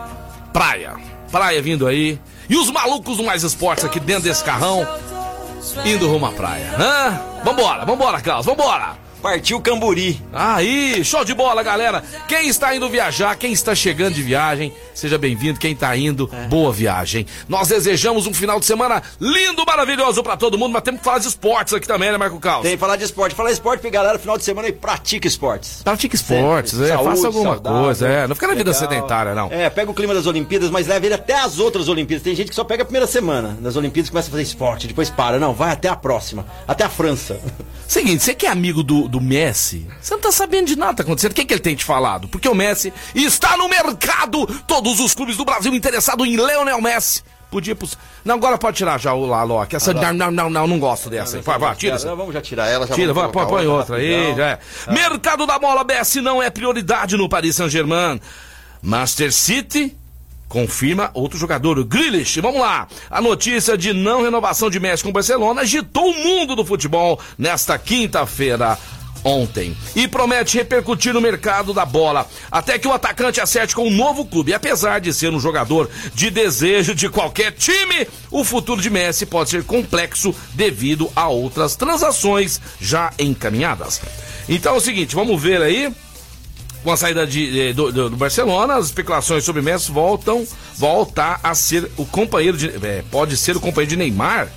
[0.52, 0.96] Praia.
[1.30, 2.18] Praia vindo aí.
[2.48, 4.86] E os malucos do Mais Esportes aqui dentro desse carrão.
[5.84, 6.74] Indo rumo à praia.
[6.78, 7.20] Hã?
[7.44, 8.96] Vambora, vambora, Carlos, vambora.
[9.22, 10.20] Partiu Camburi.
[10.33, 12.02] Aí, show de bola, galera.
[12.26, 15.59] Quem está indo viajar, quem está chegando de viagem, seja bem-vindo.
[15.61, 17.26] Quem tá indo, boa viagem.
[17.48, 21.18] Nós desejamos um final de semana lindo, maravilhoso pra todo mundo, mas temos que falar
[21.18, 22.62] de esportes aqui também, né, Marco Caos?
[22.62, 23.35] Tem que falar de esporte.
[23.35, 25.83] Falar esporte pra galera, final de semana e pratica esportes.
[25.83, 26.87] Pratica esportes, Sempre.
[26.87, 28.26] é, Saúde, faça alguma saudável, coisa, é.
[28.26, 28.88] Não fica na vida legal.
[28.88, 29.48] sedentária, não.
[29.52, 32.22] É, pega o clima das Olimpíadas, mas leva ele até as outras Olimpíadas.
[32.24, 34.87] Tem gente que só pega a primeira semana das Olimpíadas e começa a fazer esporte,
[34.87, 35.38] depois para.
[35.38, 37.38] Não, vai até a próxima, até a França.
[37.90, 40.96] Seguinte, você que é amigo do, do Messi, você não tá sabendo de nada que
[40.98, 41.33] tá acontecendo.
[41.33, 42.29] O que, que ele tem te falado?
[42.29, 44.46] Porque o Messi está no mercado.
[44.64, 47.20] Todos os clubes do Brasil interessados em Leonel Messi.
[47.50, 47.74] Podia.
[47.74, 49.74] pos- Não, agora pode tirar já o Laloc.
[49.74, 49.92] Essa.
[49.92, 51.38] Não, não, não, não, não gosto dessa.
[51.38, 51.42] aí.
[51.42, 51.98] Vai, vai, tira.
[51.98, 52.87] Não, vamos já tirar ela.
[52.87, 54.59] Já Tira, vai, põe, outra aí, já é.
[54.92, 58.20] Mercado da bola, BS não é prioridade no Paris Saint-Germain.
[58.81, 59.96] Master City
[60.50, 62.40] confirma outro jogador, o Grealish.
[62.40, 62.88] Vamos lá.
[63.08, 67.18] A notícia de não renovação de Messi com o Barcelona agitou o mundo do futebol
[67.38, 68.76] nesta quinta-feira.
[69.22, 69.76] Ontem.
[69.94, 72.26] E promete repercutir no mercado da bola.
[72.50, 74.54] Até que o atacante acerte com um novo clube.
[74.54, 79.50] Apesar de ser um jogador de desejo de qualquer time, o futuro de Messi pode
[79.50, 84.00] ser complexo devido a outras transações já encaminhadas.
[84.48, 85.92] Então é o seguinte, vamos ver aí
[86.82, 91.38] com a saída de, eh, do, do- do Barcelona, as especulações sobre Messi voltam, volta
[91.42, 94.48] a ser o companheiro de, eh, pode ser o companheiro de Neymar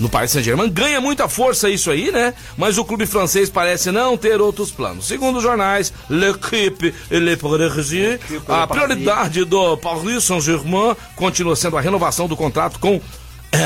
[0.00, 0.70] no Paris Saint-Germain.
[0.70, 2.32] Ganha muita força isso aí, né?
[2.56, 5.06] Mas o clube francês parece não ter outros planos.
[5.06, 11.80] Segundo os jornais, L'Equipe e Le Parisien, a prioridade do Paris Saint-Germain continua sendo a
[11.82, 12.98] renovação do contrato com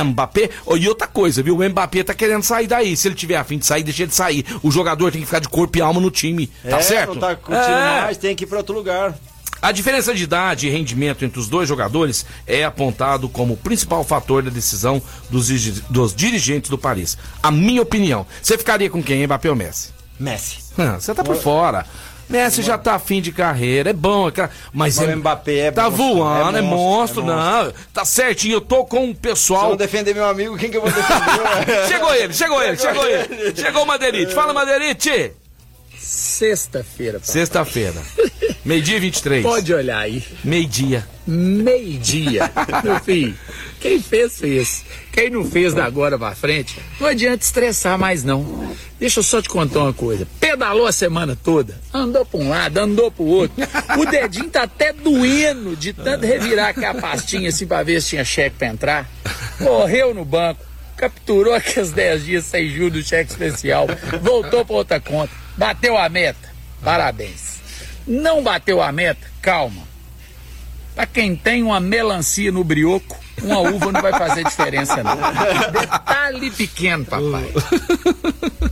[0.04, 1.56] Mbappé, e outra coisa, viu?
[1.58, 2.96] O Mbappé tá querendo sair daí.
[2.96, 4.44] Se ele tiver a fim de sair, deixa ele sair.
[4.62, 6.46] O jogador tem que ficar de corpo e alma no time.
[6.68, 7.14] Tá É, certo?
[7.14, 8.00] Não tá curtindo É.
[8.02, 9.14] mais, tem que ir pra outro lugar.
[9.62, 14.04] A diferença de idade e rendimento entre os dois jogadores é apontado como o principal
[14.04, 15.48] fator da decisão dos,
[15.88, 17.16] dos dirigentes do Paris.
[17.42, 18.26] A minha opinião.
[18.42, 19.88] Você ficaria com quem, Mbappé ou Messi?
[20.20, 20.58] Messi.
[20.76, 21.86] Ah, Você tá por fora.
[22.28, 24.32] Messi já tá fim de carreira, é bom, é
[24.72, 27.72] mas, Mas é, o Mbappé é tá monstro, voando, é é monstro, monstro, é não.
[27.92, 29.68] Tá certinho, eu tô com o Se eu pessoal.
[29.70, 31.86] não defender meu amigo, quem que eu vou defender?
[31.88, 33.54] Chegou ele, chegou ele, chegou ele.
[33.56, 34.34] Chegou o Madeirite.
[34.34, 35.32] Fala, Madeirite.
[35.98, 37.20] Sexta-feira.
[37.22, 38.00] Sexta-feira.
[38.64, 39.42] Meio-dia e 23.
[39.42, 40.22] Pode olhar aí.
[40.42, 41.06] Meio-dia.
[41.26, 42.50] Meio-dia.
[42.82, 43.34] Meu filho,
[43.80, 44.84] quem fez, fez.
[45.12, 48.74] Quem não fez da agora pra frente, não adianta estressar mais não.
[48.98, 50.26] Deixa eu só te contar uma coisa.
[50.38, 53.56] Pedalou a semana toda, andou pra um lado, andou pro outro.
[53.98, 58.10] O dedinho tá até doendo de tanto revirar aqui a pastinha assim pra ver se
[58.10, 59.10] tinha cheque pra entrar.
[59.58, 60.64] Correu no banco,
[60.96, 63.86] capturou aqueles 10 dias sem juros do cheque especial,
[64.22, 66.54] voltou pra outra conta, bateu a meta.
[66.82, 67.54] Parabéns.
[68.06, 69.26] Não bateu a meta?
[69.40, 69.82] Calma.
[70.94, 75.16] Pra quem tem uma melancia no brioco, uma uva não vai fazer diferença, não.
[75.72, 77.52] Detalhe pequeno, papai.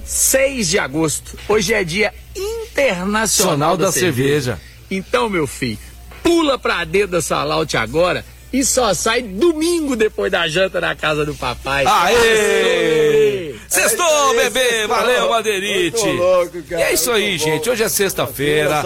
[0.04, 1.38] 6 de agosto.
[1.48, 4.60] Hoje é dia internacional Nacional da, da cerveja.
[4.90, 5.78] Então, meu filho,
[6.22, 11.24] pula pra dentro da Salaute agora e só sai domingo depois da janta na casa
[11.24, 11.84] do papai.
[11.86, 13.51] Aê!
[13.72, 14.60] Sextou, É bebê!
[14.60, 14.88] sextou.
[14.88, 16.06] Valeu, Madeirite!
[16.70, 17.64] E é isso aí, muito gente.
[17.66, 17.72] bom.
[17.72, 18.82] Hoje é sexta-feira.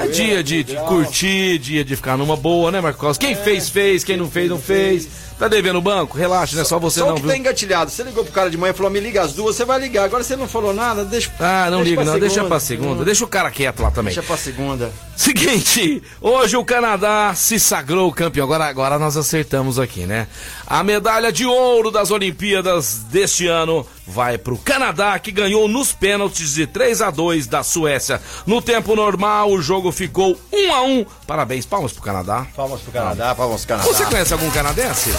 [0.00, 3.16] É dia de, de curtir, dia de ficar numa boa, né, Marcos?
[3.16, 4.02] Quem fez, fez.
[4.02, 5.08] Quem não fez, não fez.
[5.38, 6.18] Tá devendo o banco?
[6.18, 7.30] Relaxa, não é só você Só não, que viu?
[7.30, 7.90] tá engatilhado.
[7.90, 10.04] Você ligou pro cara de manhã e falou, me liga às duas, você vai ligar.
[10.04, 11.30] Agora você não falou nada, deixa.
[11.38, 12.18] Ah, não liga não.
[12.18, 13.04] Deixa pra segunda.
[13.04, 14.12] Deixa o cara quieto lá também.
[14.12, 14.90] Deixa pra segunda.
[15.16, 18.44] Seguinte, hoje o Canadá se sagrou campeão.
[18.44, 20.26] Agora, agora nós acertamos aqui, né?
[20.66, 26.54] A medalha de ouro das Olimpíadas deste ano vai pro Canadá, que ganhou nos pênaltis
[26.54, 28.20] de 3 a 2 da Suécia.
[28.46, 31.06] No tempo normal, o jogo ficou 1 a 1.
[31.26, 32.46] Parabéns, palmas pro Canadá.
[32.56, 33.88] Palmas pro Canadá, palmas pro Canadá.
[33.88, 35.10] Você conhece algum canadense?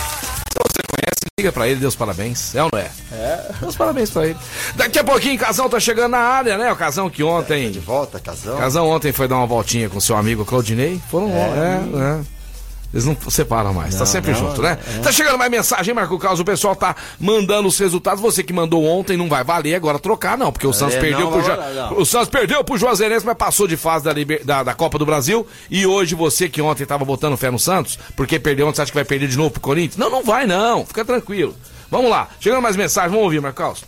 [1.40, 2.54] Liga pra ele, dê os parabéns.
[2.54, 2.92] É ou não é?
[3.14, 3.52] É.
[3.62, 4.38] Dê os parabéns pra ele.
[4.76, 6.70] Daqui a pouquinho, Casão tá chegando na área, né?
[6.70, 7.72] O Casão que ontem.
[7.72, 8.58] De volta, casão.
[8.58, 11.00] Casão ontem foi dar uma voltinha com seu amigo Claudinei.
[11.10, 12.39] Foram é, é.
[12.92, 14.76] Eles não separam mais, tá Não, sempre não, junto, né?
[14.98, 15.00] é.
[15.02, 16.40] Tá chegando mais mensagem, hein, Marco Carlos?
[16.40, 18.20] O pessoal tá mandando os resultados.
[18.20, 21.30] Você que mandou ontem não vai valer agora trocar, não, porque o Santos É, perdeu
[21.30, 21.94] não pro Ja-.
[21.96, 25.06] O Santos perdeu pro Juazeirense, mas passou de fase da, Liber- da, da Copa do
[25.06, 25.46] Brasil.
[25.70, 28.92] E hoje você que ontem tava botando fé no Santos, porque perdeu ontem, você acha
[28.92, 29.98] que vai perder de novo pro Corinthians?
[29.98, 30.84] Não, não vai, não.
[30.84, 31.56] Fica tranquilo.
[31.92, 32.28] Vamos lá.
[32.40, 33.84] Chegando mais mensagem, vamos ouvir, Marco Carlos.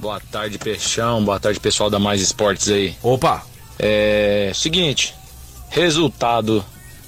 [0.00, 1.24] Boa tarde, Peixão.
[1.24, 2.96] Boa tarde, pessoal da Mais Esportes aí.
[3.02, 3.42] Opa.
[3.78, 4.50] É.
[4.52, 5.14] Seguinte.
[5.70, 6.64] Resultado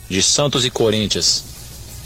[0.08, 1.44] de Santos e Corinthians.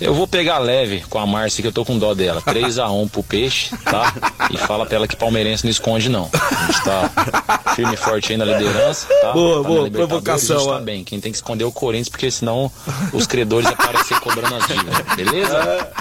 [0.00, 2.40] Eu vou pegar leve com a Márcia, que eu tô com dó dela.
[2.40, 4.14] 3x1 pro peixe, tá?
[4.50, 6.30] E fala pra ela que palmeirense não esconde, não.
[6.32, 9.32] A gente tá firme e forte aí na liderança, tá?
[9.32, 11.04] Boa, Tá boa, provocação, A tá bem.
[11.04, 12.72] Quem tem que esconder é o Corinthians, porque senão
[13.12, 15.92] os credores aparecer cobrando as dívidas, beleza?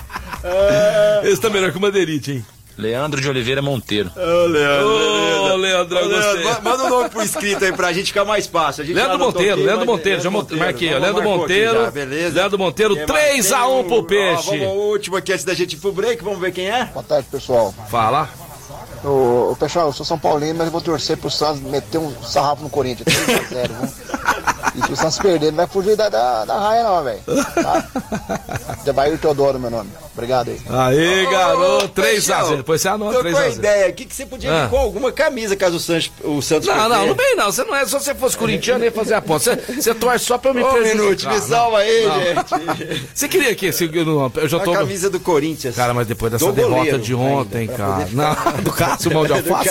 [1.25, 2.45] Esse tá melhor que o Madeirite, hein?
[2.79, 4.09] Leandro de Oliveira Monteiro.
[4.15, 4.87] Ô, Leandro.
[5.53, 6.43] Ô, Leandro, eu gostei.
[6.45, 8.83] ma- Manda o nome por escrito aí pra gente ficar mais fácil.
[8.83, 12.35] A gente já Leandro Monteiro, aqui, Leandro Monteiro, já Leandro marquei, Leandro Monteiro, já, beleza?
[12.35, 13.21] Leandro Monteiro, Quem mais?
[13.31, 14.49] 3 a Tem 1 um- pro ó, Peixe.
[14.49, 16.85] Vamos ao último aqui antes da gente ir pro break, vamos ver quem é?
[16.85, 17.73] Boa tarde, pessoal.
[17.89, 18.29] Fala.
[19.03, 22.13] Ô, ô, pessoal, eu sou São Paulino, mas eu vou torcer pro Santos meter um
[22.23, 23.07] sarrafo no Corinthians.
[23.07, 23.89] 3x0, viu?
[24.75, 27.19] E se o Santos perder, não vai fugir da, da, da raia, não, velho.
[27.55, 27.87] Tá?
[28.83, 29.89] Debair Teodoro, meu nome.
[30.13, 30.59] Obrigado aí.
[30.69, 33.59] Aí, garoto, 3 a 0 Peixão, Depois você anota Tô 3 com a a 0
[33.59, 34.63] ideia aqui que você podia Ah.
[34.65, 36.89] vir com alguma camisa caso o Santos, o Santos Não, perder.
[36.89, 37.45] não, não vem não.
[37.51, 37.85] Você não é.
[37.85, 39.55] Se você fosse corintiano, ia fazer a aposta.
[39.67, 40.97] Você, você torce só pra eu me Ô, prejudicar.
[41.03, 42.19] Minuto, me salva aí, não.
[42.75, 43.09] gente.
[43.13, 44.73] Você queria que esse, eu já A tô.
[44.73, 45.75] camisa do Corinthians.
[45.75, 48.07] Cara, mas depois dessa derrota goleiro de ontem, ainda, cara.
[48.11, 49.69] Não, do Cássio Mão de Alface.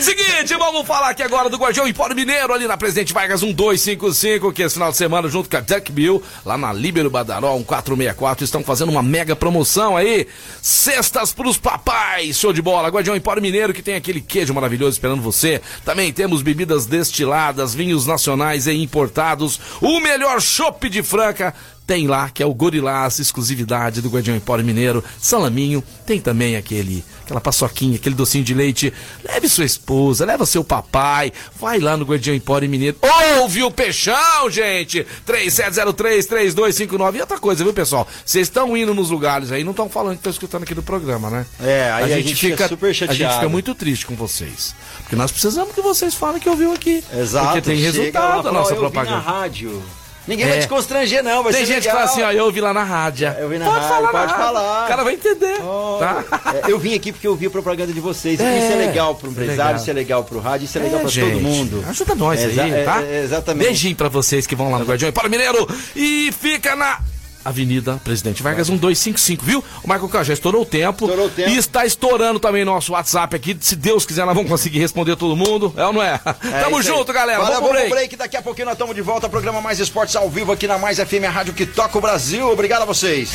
[0.00, 4.62] Seguinte, vamos falar aqui agora do Guardião Empório Mineiro, ali na Presidente Vargas 1255, que
[4.62, 8.62] esse final de semana, junto com a Duck Bill, lá na Líbero Badaró 1464, estão
[8.62, 10.26] fazendo uma mega promoção aí.
[10.62, 12.88] Cestas pros papais, show de bola.
[12.88, 15.60] Guardião Empório Mineiro, que tem aquele queijo maravilhoso esperando você.
[15.84, 19.60] Também temos bebidas destiladas, vinhos nacionais e importados.
[19.80, 21.54] O melhor chopp de Franca
[21.88, 27.02] tem lá, que é o Gorilás, exclusividade do Guardião Empório Mineiro, salaminho, tem também aquele,
[27.24, 28.92] aquela paçoquinha, aquele docinho de leite.
[29.24, 32.98] Leve sua esposa, leva seu papai, vai lá no Guardião Empório Mineiro.
[33.40, 35.06] Ouve o peixão, gente!
[35.26, 37.14] 3703-3259.
[37.16, 38.06] E outra coisa, viu, pessoal?
[38.24, 41.30] Vocês estão indo nos lugares aí, não estão falando que estão escutando aqui do programa,
[41.30, 41.46] né?
[41.62, 43.34] É, aí a gente fica super A gente chateado.
[43.36, 44.74] fica muito triste com vocês.
[44.98, 47.02] Porque nós precisamos que vocês falem que ouviu aqui.
[47.16, 47.46] Exato.
[47.46, 47.88] Porque tem chega
[48.20, 49.16] lá, resultado a nossa "Ó, eu vi propaganda.
[49.16, 49.82] na rádio.
[50.28, 50.60] Ninguém vai É.
[50.60, 51.42] te constranger, não.
[51.42, 51.96] Vai Tem gente que legal.
[51.96, 53.28] fala assim, ó, eu ouvi lá na rádio.
[53.38, 54.44] Eu vi na pode rádio, falar pode rádio.
[54.44, 54.84] falar.
[54.84, 55.56] O cara vai entender.
[55.98, 56.24] tá?
[56.66, 58.38] É, eu vim aqui porque eu vi a propaganda de vocês.
[58.38, 59.76] É, isso é legal pro empresário, legal.
[59.76, 61.84] isso é legal pro rádio, isso é legal É, pra gente, todo mundo.
[61.88, 63.02] Ajuda nós aí, é- tá?
[63.02, 63.64] é- exatamente.
[63.66, 66.98] Beijinho pra vocês que vão lá no Guardião para Mineiro e fica na
[67.48, 69.64] Avenida Presidente Vargas 1255, viu?
[69.82, 71.06] O Marco Cal já estourou o tempo.
[71.06, 71.50] Estourou o tempo.
[71.50, 73.56] E está estourando também nosso WhatsApp aqui.
[73.60, 75.72] Se Deus quiser, nós vamos conseguir responder todo mundo.
[75.76, 76.20] É ou não é?
[76.52, 76.96] É Tamo isso aí.
[76.96, 77.38] junto, galera.
[77.40, 77.90] Valeu, vamos pro break.
[77.90, 78.16] break.
[78.16, 79.28] Daqui a pouquinho nós estamos de volta.
[79.28, 82.48] Programa Mais Esportes ao vivo aqui na Mais FM, a rádio que toca o Brasil.
[82.50, 83.30] Obrigado a vocês.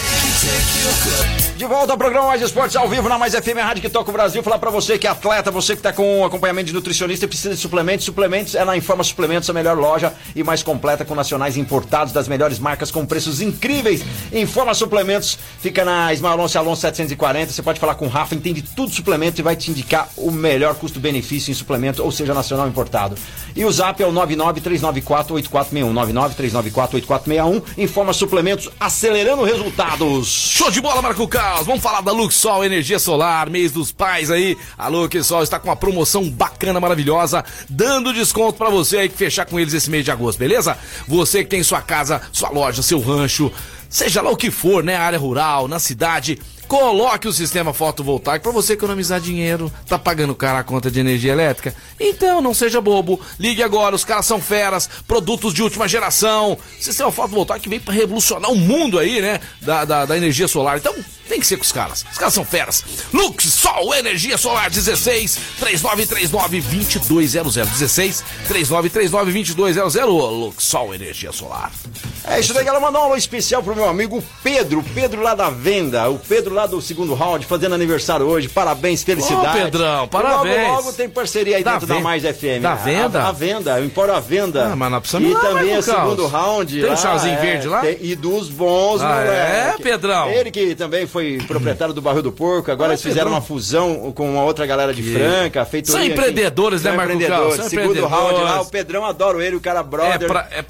[1.58, 4.10] De volta ao programa Mais Esportes ao vivo na Mais FM, a rádio que toca
[4.10, 4.43] o Brasil.
[4.43, 7.52] Falar pra você que é atleta, você que tá com acompanhamento de nutricionista e precisa
[7.54, 8.06] de suplementos.
[8.06, 12.28] Suplementos é na Informa Suplementos, a melhor loja e mais completa com nacionais importados das
[12.28, 14.03] melhores marcas com preços incríveis.
[14.32, 17.52] Informa Suplementos fica na Ismael Alonso Alonso 740.
[17.52, 20.76] Você pode falar com o Rafa, entende tudo suplemento e vai te indicar o melhor
[20.76, 23.16] custo-benefício em suplemento, ou seja, nacional importado.
[23.56, 25.94] E o zap é o 993948461.
[25.94, 27.63] 993948461.
[27.78, 30.28] Informa Suplementos, acelerando resultados.
[30.28, 31.66] Show de bola, Marco Caos.
[31.66, 34.58] Vamos falar da Luxol Energia Solar, mês dos pais aí.
[34.78, 39.46] A Luxol está com uma promoção bacana, maravilhosa, dando desconto pra você aí que fechar
[39.46, 40.78] com eles esse mês de agosto, beleza?
[41.08, 43.52] Você que tem sua casa, sua loja, seu rancho,
[43.93, 44.95] seja lá o que for, né?
[44.95, 46.39] Área rural, na cidade.
[46.67, 49.71] Coloque o sistema fotovoltaico para você economizar dinheiro.
[49.86, 51.75] Tá pagando cara a conta de energia elétrica?
[51.99, 53.21] Então não seja bobo.
[53.39, 56.58] Ligue agora, os caras são feras, produtos de última geração.
[56.79, 59.39] Sistema fotovoltaico que vem para revolucionar o mundo aí, né?
[59.62, 60.79] Da, da, da energia solar.
[60.79, 60.95] Então
[61.27, 62.05] tem que ser com os caras.
[62.12, 62.83] Os caras são feras.
[63.13, 71.71] Lux Sol Energia Solar 16 3939 2200 16 3939 2200 Lux Sol Energia Solar.
[72.25, 72.83] É isso daí, galera.
[72.83, 76.65] Mandar um alô especial pro meu amigo Pedro, Pedro lá da venda, o Pedro lá
[76.65, 78.49] do segundo round, fazendo aniversário hoje.
[78.49, 79.62] Parabéns, felicidades.
[79.62, 80.67] Ô, Pedrão, E parabéns.
[80.67, 82.62] Logo, logo tem parceria aí Da dentro da Mais FM.
[82.62, 83.23] da A- venda?
[83.27, 84.71] A, venda, eu emporo a venda.
[84.71, 86.13] Ah, mas nós precisamos E também é Marco Carlos.
[86.15, 86.73] segundo round.
[86.75, 87.81] Tem um lá, chazinho é, verde lá?
[87.81, 89.29] tem- e dos bons, Ah, moleque.
[89.31, 90.29] é, Pedrão?
[90.29, 94.12] Ele que também foi proprietário do Barril do Porco, agora Ah, eles fizeram uma fusão
[94.13, 96.12] com uma outra galera de Que- Franca, feitoria São aqui.
[96.12, 97.56] empreendedores, né, São Marco empreendedores.
[97.56, 98.67] São Segundo round lá, empreendedores.
[98.67, 100.23] o Pedrão adoro ele, o cara brother.
[100.23, 100.62] É pra- é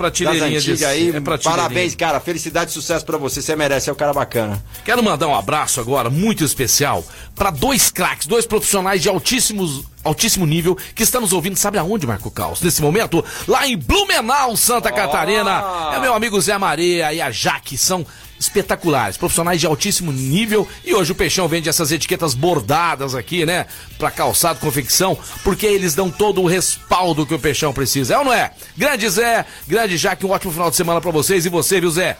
[0.79, 1.10] de- aí.
[1.10, 1.21] é prateleirinha.
[1.41, 2.19] Parabéns, cara.
[2.19, 3.41] Felicidade e sucesso pra você.
[3.41, 4.62] Você merece, é um cara bacana.
[4.86, 7.03] Quero mandar um abraço agora, muito especial,
[7.36, 12.06] para dois craques, dois profissionais de altíssimos, altíssimo nível que estão nos ouvindo, sabe aonde,
[12.06, 12.62] Marco Caos?
[12.62, 15.63] Nesse momento, lá em Blumenau, Santa Catarina.
[15.95, 18.06] É meu amigo Zé Maria e a Jaque, são
[18.43, 20.67] espetaculares, profissionais de altíssimo nível.
[20.84, 23.65] E hoje o Peixão vende essas etiquetas bordadas aqui, né?
[23.97, 28.15] Pra calçado, confecção, porque eles dão todo o respaldo que o Peixão precisa.
[28.15, 28.51] É ou não é?
[28.77, 32.17] Grande Zé, grande Jaque, um ótimo final de semana pra vocês e você, viu, Zé?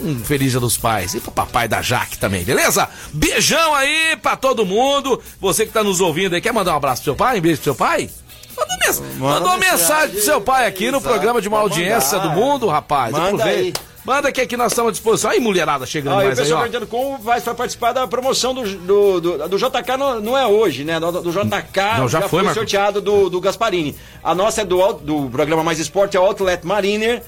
[0.00, 1.14] Um feliz dia dos pais.
[1.14, 2.88] E pro papai da Jaque também, beleza?
[3.12, 5.22] Beijão aí pra todo mundo.
[5.40, 7.38] Você que tá nos ouvindo aí, quer mandar um abraço pro seu pai?
[7.38, 8.10] Um beijo pro seu pai?
[8.56, 12.30] Manda, mens manda uma mensagem pro seu pai aqui no programa de pode audiência do
[12.30, 13.12] mundo, rapaz.
[13.12, 13.91] Manda Aproveita.
[14.04, 15.30] Manda que aqui nós estamos à disposição.
[15.30, 16.86] Aí, mulherada chegando Ah, e o mais aí, pessoal ó.
[16.86, 20.82] como vai, vai participar da promoção do, do, do, do JK, não, não é hoje,
[20.82, 20.98] né?
[20.98, 22.58] Do, do JK Não, já foi, foi Marco.
[22.58, 23.96] sorteado do, do Gasparini.
[24.22, 27.22] A nossa é do, do programa Mais Esporte, é o Outlet Mariner.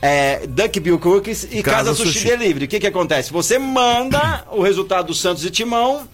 [0.00, 2.24] É, Duck Bill Cookies e Casa Casa, Sushi, Sushi.
[2.26, 2.64] Delivery.
[2.64, 3.32] O que que acontece?
[3.32, 6.08] Você manda o resultado do Santos e Timão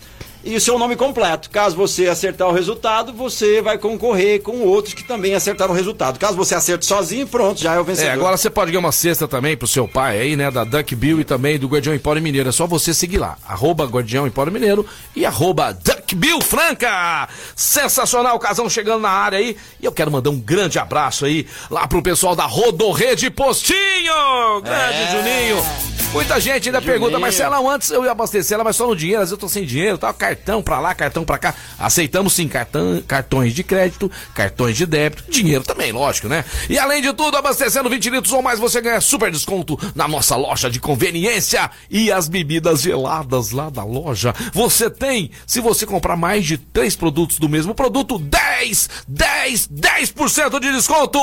[0.49, 1.51] e o seu nome completo.
[1.51, 6.19] Caso você acertar o resultado, você vai concorrer com outros que também acertaram o resultado.
[6.19, 8.09] Caso você acerte sozinho, pronto, já é o vencedor.
[8.09, 10.51] É, agora você pode ganhar uma cesta também pro seu pai aí, né?
[10.51, 12.49] Da Duck Bill e também do Guardião Empório Mineiro.
[12.49, 13.37] É só você seguir lá.
[13.47, 17.29] Arroba Guardião Empório Mineiro e arroba Duck Bill Franca.
[17.55, 19.57] Sensacional, casão chegando na área aí.
[19.81, 24.61] E eu quero mandar um grande abraço aí lá pro pessoal da Rodorrede Postinho.
[24.63, 25.11] Grande É.
[25.13, 25.65] Juninho.
[26.13, 26.83] Muita gente ainda Juninho.
[27.01, 29.47] pergunta, Marcelão, antes eu ia abastecer ela, mas só no dinheiro, às vezes eu tô
[29.47, 30.11] sem dinheiro, tá?
[30.11, 31.55] Cartão pra lá, cartão pra cá.
[31.79, 36.47] Aceitamos sim cartão, cartões de crédito, cartões de débito, dinheiro também, lógico, né?
[36.71, 40.35] E além de tudo, abastecendo 20 litros ou mais, você ganha super desconto na nossa
[40.35, 44.35] loja de conveniência e as bebidas geladas lá da loja.
[44.55, 50.61] Você tem, se você comprar mais de três produtos do mesmo produto, 10, 10, 10%
[50.61, 51.19] de desconto!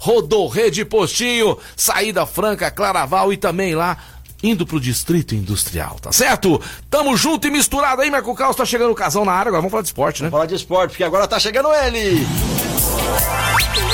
[0.00, 3.96] Rodorrede Postinho, saída franca, Claraval e também lá
[4.42, 6.60] indo pro Distrito Industrial, tá certo?
[6.90, 9.70] Tamo junto e misturado aí, Marco Caos, tá chegando o casal na área, agora vamos
[9.70, 10.30] falar de esporte, né?
[10.30, 12.26] Falar de esporte, porque agora tá chegando ele.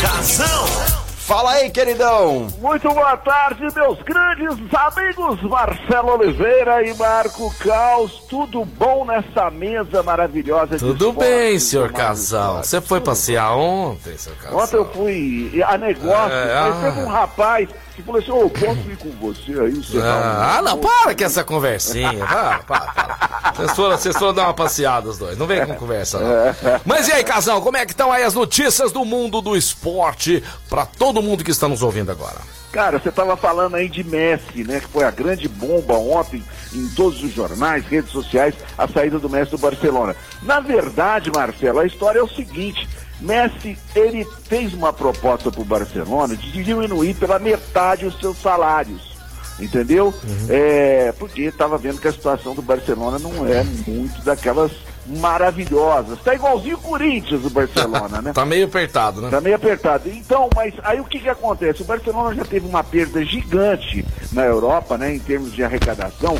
[0.00, 1.07] Casão.
[1.28, 2.48] Fala aí, queridão.
[2.58, 8.24] Muito boa tarde, meus grandes amigos Marcelo Oliveira e Marco Caos.
[8.30, 12.64] Tudo bom nessa mesa maravilhosa de Tudo esporte, bem, senhor casal.
[12.64, 14.58] Você foi passear ontem, seu casal?
[14.58, 16.80] Ontem eu fui a negócio, É, ah.
[16.82, 19.74] teve um rapaz que falou assim, ô, posso ir com você aí?
[19.74, 22.24] Você Ah, ah, não, para com essa conversinha.
[22.24, 23.52] Para, para, para.
[23.56, 25.36] Vocês foram, vocês foram dar uma passeada, os dois.
[25.36, 26.80] Não vem com conversa, não.
[26.84, 30.42] Mas e aí, casal, como é que estão aí as notícias do mundo do esporte
[30.68, 32.36] pra todo mundo que está nos ouvindo agora?
[32.70, 34.78] Cara, você estava falando aí de Messi, né?
[34.78, 39.28] Que foi a grande bomba ontem em todos os jornais, redes sociais, a saída do
[39.28, 40.14] Messi do Barcelona.
[40.42, 42.86] Na verdade, Marcelo, a história é o seguinte.
[43.20, 49.16] Messi, ele fez uma proposta para o Barcelona de diminuir pela metade os seus salários.
[49.58, 50.14] Entendeu?
[50.48, 54.70] É, porque estava vendo que a situação do Barcelona não é muito daquelas
[55.04, 56.20] maravilhosas.
[56.20, 58.32] Tá igualzinho o Corinthians, o Barcelona, né?
[58.38, 59.30] Tá meio apertado, né?
[59.30, 60.08] Tá meio apertado.
[60.08, 61.82] Então, mas aí o que que acontece?
[61.82, 66.38] O Barcelona já teve uma perda gigante na Europa, né, em termos de arrecadação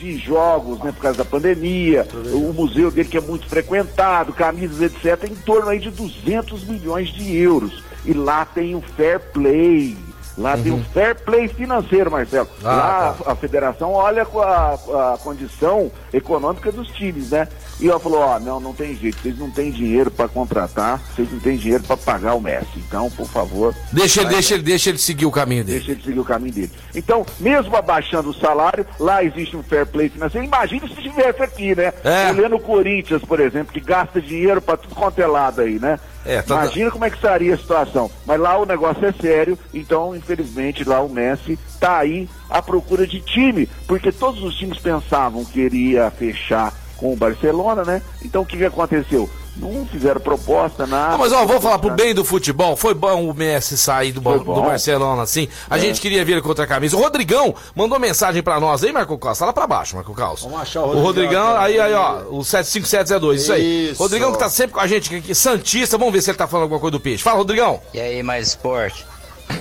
[0.00, 4.80] de jogos, né, por causa da pandemia, o museu dele que é muito frequentado, camisas,
[4.80, 7.84] etc, em torno aí de 200 milhões de euros.
[8.04, 9.96] E lá tem o fair play.
[10.38, 12.48] Lá tem o fair play financeiro, Marcelo.
[12.62, 12.68] Uhum.
[12.68, 13.24] Ah, lá tá.
[13.26, 17.46] a, a federação olha a, a condição econômica dos times, né?
[17.80, 21.30] E ela falou, ó, não, não tem jeito, vocês não têm dinheiro para contratar, vocês
[21.32, 22.66] não têm dinheiro para pagar o Messi.
[22.76, 25.78] Então, por favor, Deixa ele, deixa ele, deixa ele seguir o caminho dele.
[25.78, 26.70] Deixa ele seguir o caminho dele.
[26.94, 30.46] Então, mesmo abaixando o salário, lá existe um fair play financeiro.
[30.46, 31.92] Imagine se tivesse aqui, né?
[32.04, 32.30] É.
[32.30, 35.98] Olhando o Corinthians, por exemplo, que gasta dinheiro pra tudo quanto é lado aí, né?
[36.26, 38.10] É, tá- Imagina como é que estaria a situação.
[38.26, 43.06] Mas lá o negócio é sério, então, infelizmente, lá o Messi tá aí à procura
[43.06, 48.02] de time, porque todos os times pensavam que ele ia fechar com o Barcelona, né?
[48.22, 49.28] Então, o que, que aconteceu?
[49.56, 51.14] Não fizeram proposta, nada.
[51.14, 52.76] Ah, mas ó, vou falar pro bem do futebol.
[52.76, 54.62] Foi bom o Messi sair do, do.
[54.62, 55.48] Barcelona, assim.
[55.68, 55.80] A É.
[55.80, 56.96] gente queria ver ele contra a camisa.
[56.96, 59.44] O Rodrigão mandou mensagem pra nós aí, Marco Costa.
[59.44, 60.42] Lá pra baixo, Marco Caos.
[60.42, 63.90] Vamos achar o O Rodrigão, Rodrigão, aí, aí, ó, o 75702, isso aí.
[63.90, 64.02] Isso.
[64.02, 65.98] Rodrigão que tá sempre com a gente aqui, Santista.
[65.98, 67.22] Vamos ver se ele tá falando alguma coisa do peixe.
[67.22, 67.80] Fala, Rodrigão.
[67.92, 69.04] E aí, mais esporte?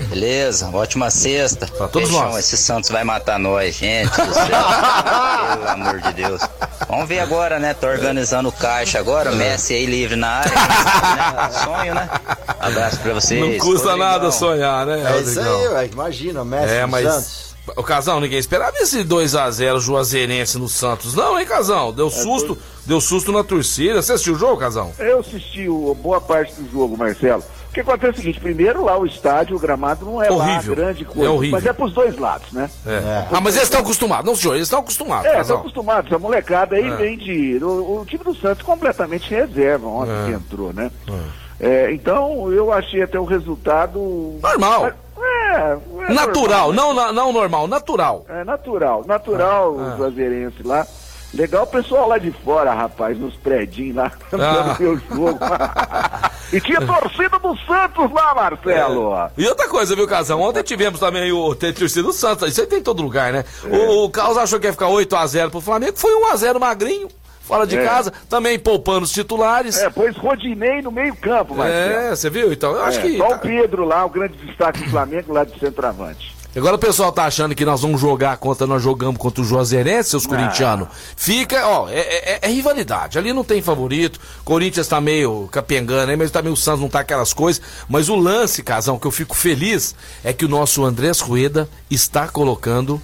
[0.10, 0.70] Beleza?
[0.74, 1.68] Ótima sexta.
[1.68, 2.38] Pra todos nós.
[2.38, 4.10] Esse Santos vai matar nós, gente.
[4.16, 6.42] Pelo amor de Deus.
[6.88, 7.74] Vamos ver agora, né?
[7.74, 10.52] Tô organizando o caixa agora, Messi aí livre na área.
[10.52, 11.50] né?
[11.64, 12.10] Sonho, né?
[12.60, 13.40] Abraço pra vocês.
[13.40, 13.98] Não custa Rodrigão.
[13.98, 17.06] nada sonhar, né, É isso aí, ué, imagina, Messi É, mas.
[17.08, 17.50] Santos.
[17.78, 21.90] O Casão, ninguém esperava esse 2x0 Juazeirense no Santos, não, hein, Casão?
[21.90, 24.02] É, Deu susto, deu susto na torcida.
[24.02, 24.92] Você assistiu o jogo, Casão?
[24.98, 27.44] Eu assisti o- boa parte do jogo, Marcelo.
[27.80, 30.72] O que acontece é o seguinte, primeiro lá o estádio, o gramado não é Horrível.
[30.76, 31.58] lá grande coisa, É horrível.
[31.58, 32.70] mas é pros dois lados, né?
[32.86, 33.26] É.
[33.32, 34.26] Ah, mas eles estão acostumados.
[34.26, 36.96] Não, senhor, eles estão acostumados, É, estão acostumados, a molecada aí É.
[36.96, 37.58] vem de...
[37.64, 40.26] O, o time do Santos completamente reserva ontem É.
[40.26, 40.92] que entrou, né?
[41.60, 44.38] É, então, eu achei até o resultado...
[44.42, 44.88] Normal.
[45.22, 45.78] É,
[46.10, 48.26] é Natural, normal, não, na- não normal, natural.
[48.30, 49.94] É natural, natural Ah.
[49.94, 50.86] o Juazeirense lá.
[51.34, 54.76] Legal o pessoal lá de fora, rapaz, nos predinhos lá, Ah.
[54.80, 55.38] meu jogo.
[56.52, 59.30] e tinha torcida do Santos lá, Marcelo.
[59.38, 60.42] E outra coisa, viu, Casão?
[60.42, 62.50] Ontem tivemos também o ter torcida do Santos.
[62.50, 63.46] Isso aí tem em todo lugar, né?
[63.64, 63.68] É.
[63.78, 65.94] O, o Carlos achou que ia ficar 8x0 pro Flamengo.
[65.98, 67.08] Foi 1x0 magrinho,
[67.42, 67.86] fora de É.
[67.86, 68.12] casa.
[68.28, 69.78] Também poupando os titulares.
[69.78, 71.94] É, pôs Rodinei no meio campo, Marcelo.
[71.94, 72.52] É, você viu?
[72.52, 73.18] Então, eu acho É, que.
[73.18, 76.39] Só o Pedro lá, o grande destaque do Flamengo lá de centroavante.
[76.56, 80.10] Agora o pessoal tá achando que nós vamos jogar contra, nós jogamos contra o Juazeirense,
[80.10, 80.88] seus corintianos.
[81.16, 83.18] Fica, ó, é, é- é rivalidade.
[83.20, 84.20] Ali não tem favorito.
[84.44, 87.62] Corinthians tá meio capengando aí, mas também o Santos não tá aquelas coisas.
[87.88, 92.28] Mas o lance, Casão, que eu fico feliz, é que o nosso Andrés Rueda está
[92.28, 93.00] colocando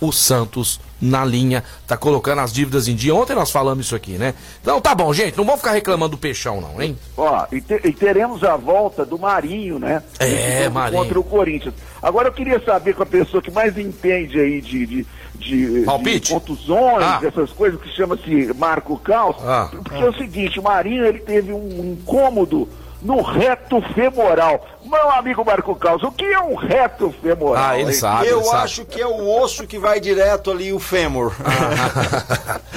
[0.00, 3.14] o Santos na linha, tá colocando as dívidas em dia.
[3.14, 4.34] Ontem nós falamos isso aqui, né?
[4.62, 6.96] Então tá bom, gente, não vamos ficar reclamando do peixão, não, hein?
[7.16, 10.02] Ó, e, te- e teremos a volta do Marinho, né?
[10.18, 11.02] É, Marinho.
[11.02, 11.74] Contra o Corinthians.
[12.02, 15.84] Agora eu queria saber com a pessoa que mais entende aí de, de, de,
[16.20, 17.20] de contusões, Ah.
[17.22, 19.36] essas coisas que chama-se Marco Caos.
[19.40, 19.68] Ah.
[19.70, 22.68] Porque é o seguinte, o Marinho ele teve um incômodo
[23.06, 24.66] no reto femoral.
[24.84, 27.70] Meu amigo Marco Caos, o que é um reto femoral?
[27.70, 27.92] Ah, ele hein?
[27.96, 28.62] sabe, Eu ele sabe.
[28.64, 31.32] acho que é o osso que vai direto ali, o fêmur.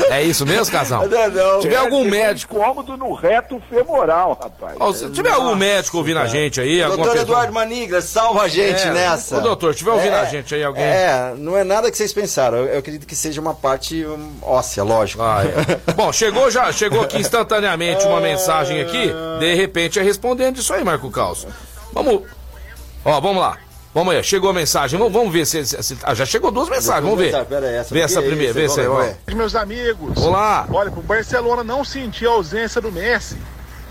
[0.09, 1.07] É isso mesmo, casal?
[1.07, 1.55] Não, não.
[1.61, 2.55] Se tiver algum Teve um médico.
[2.57, 4.75] incômodo no reto femoral, rapaz.
[4.79, 7.21] Ó, se tiver algum médico ouvindo a gente aí, Doutor pessoa.
[7.21, 9.37] Eduardo Manigra, salva a gente É, nessa.
[9.37, 10.83] ô, doutor, se tiver ouvindo É, a gente aí, alguém.
[10.83, 12.57] É, não é nada que vocês pensaram.
[12.57, 15.21] Eu, eu acredito que seja uma parte hum, óssea, lógico.
[15.21, 15.93] Ah, é.
[15.93, 20.83] Bom, chegou já, chegou aqui instantaneamente uma mensagem aqui, de repente é respondendo isso aí,
[20.83, 21.47] Marco Caos.
[21.93, 22.23] Vamos.
[23.05, 23.57] Ó, vamos lá.
[23.93, 24.99] Vamos aí, chegou a mensagem.
[24.99, 27.45] Vamos, vamos ver se, se- se- ah, já chegou duas mensagens, vamos ver.
[27.45, 29.03] Pera aí, essa Vê essa é primeira, vê essa aí, ó.
[29.33, 30.67] Meus amigos, Olá.
[30.71, 33.35] olha, pro Barcelona não sentir a ausência do Messi,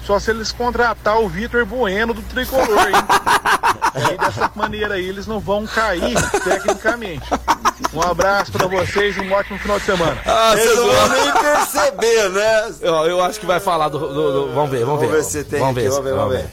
[0.09, 2.95] só se eles contratar o Vitor Bueno do Tricolor, hein?
[3.95, 7.29] E aí, dessa maneira aí, eles não vão cair tecnicamente.
[7.93, 10.17] Um abraço pra vocês e um ótimo final de semana.
[10.25, 12.75] Ah, Vocês não vão nem perceber, né?
[12.81, 13.99] Eu, eu acho que vai falar do.
[13.99, 15.17] do- do- vamos ver, vamos, Vamos ver.
[15.17, 16.47] ver se tem vamos ver, vamos ver, vamos ver.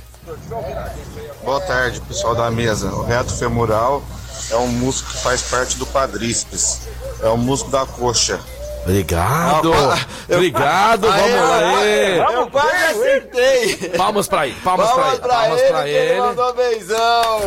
[1.44, 2.88] Boa tarde, pessoal da mesa.
[2.92, 4.02] O reto femoral
[4.50, 6.82] é um músculo que faz parte do quadríceps.
[7.22, 8.40] É o músculo da coxa.
[8.86, 9.74] Obrigado.
[9.74, 9.98] Ah,
[10.30, 11.80] eu- Obrigado, vamos lá.
[11.80, 12.36] aí, aí.
[12.36, 13.90] Eu quase acertei.
[13.98, 16.20] Palmas pra ele, palmas, pra ele, palmas ele, pra que ele.
[16.22, 17.42] mandou beijão.